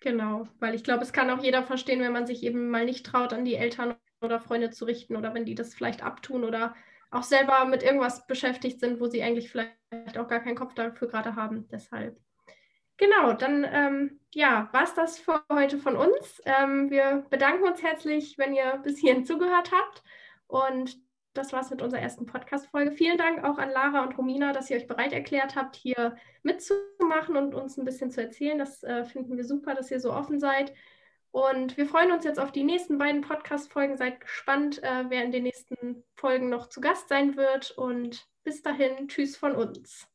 Genau, 0.00 0.46
weil 0.60 0.74
ich 0.74 0.84
glaube, 0.84 1.02
es 1.02 1.12
kann 1.12 1.30
auch 1.30 1.42
jeder 1.42 1.62
verstehen, 1.64 2.00
wenn 2.00 2.12
man 2.12 2.26
sich 2.26 2.42
eben 2.44 2.70
mal 2.70 2.84
nicht 2.84 3.04
traut, 3.04 3.32
an 3.32 3.44
die 3.44 3.56
Eltern 3.56 3.96
oder 4.20 4.40
Freunde 4.40 4.70
zu 4.70 4.84
richten 4.84 5.16
oder 5.16 5.34
wenn 5.34 5.44
die 5.44 5.54
das 5.54 5.74
vielleicht 5.74 6.02
abtun 6.02 6.44
oder 6.44 6.74
auch 7.10 7.22
selber 7.24 7.64
mit 7.64 7.82
irgendwas 7.82 8.26
beschäftigt 8.26 8.80
sind, 8.80 9.00
wo 9.00 9.06
sie 9.06 9.22
eigentlich 9.22 9.50
vielleicht 9.50 10.18
auch 10.18 10.28
gar 10.28 10.40
keinen 10.40 10.56
Kopf 10.56 10.74
dafür 10.74 11.08
gerade 11.08 11.34
haben. 11.36 11.68
Deshalb, 11.68 12.18
Genau, 12.98 13.32
dann 13.32 13.64
ähm, 13.70 14.20
ja, 14.34 14.68
war 14.72 14.82
es 14.82 14.92
das 14.94 15.18
für 15.20 15.40
heute 15.52 15.78
von 15.78 15.96
uns. 15.96 16.42
Ähm, 16.44 16.90
wir 16.90 17.24
bedanken 17.30 17.64
uns 17.64 17.80
herzlich, 17.80 18.36
wenn 18.38 18.54
ihr 18.54 18.78
bis 18.82 18.98
hierhin 18.98 19.24
zugehört 19.24 19.70
habt. 19.72 20.02
Und 20.48 20.98
das 21.34 21.52
war's 21.52 21.70
mit 21.70 21.82
unserer 21.82 22.00
ersten 22.00 22.26
Podcast-Folge. 22.26 22.92
Vielen 22.92 23.18
Dank 23.18 23.44
auch 23.44 23.58
an 23.58 23.70
Lara 23.70 24.02
und 24.02 24.16
Romina, 24.18 24.52
dass 24.52 24.70
ihr 24.70 24.76
euch 24.76 24.86
bereit 24.86 25.12
erklärt 25.12 25.56
habt, 25.56 25.76
hier 25.76 26.16
mitzumachen 26.42 27.36
und 27.36 27.54
uns 27.54 27.76
ein 27.76 27.84
bisschen 27.84 28.10
zu 28.10 28.20
erzählen. 28.20 28.58
Das 28.58 28.82
äh, 28.82 29.04
finden 29.04 29.36
wir 29.36 29.44
super, 29.44 29.74
dass 29.74 29.90
ihr 29.90 30.00
so 30.00 30.12
offen 30.12 30.40
seid. 30.40 30.72
Und 31.30 31.76
wir 31.76 31.86
freuen 31.86 32.10
uns 32.10 32.24
jetzt 32.24 32.40
auf 32.40 32.52
die 32.52 32.64
nächsten 32.64 32.98
beiden 32.98 33.20
Podcast-Folgen. 33.20 33.96
Seid 33.96 34.20
gespannt, 34.20 34.82
äh, 34.82 35.04
wer 35.08 35.24
in 35.24 35.32
den 35.32 35.44
nächsten 35.44 36.04
Folgen 36.14 36.48
noch 36.48 36.68
zu 36.68 36.80
Gast 36.80 37.08
sein 37.08 37.36
wird. 37.36 37.70
Und 37.72 38.26
bis 38.44 38.62
dahin, 38.62 39.08
tschüss 39.08 39.36
von 39.36 39.54
uns. 39.54 40.08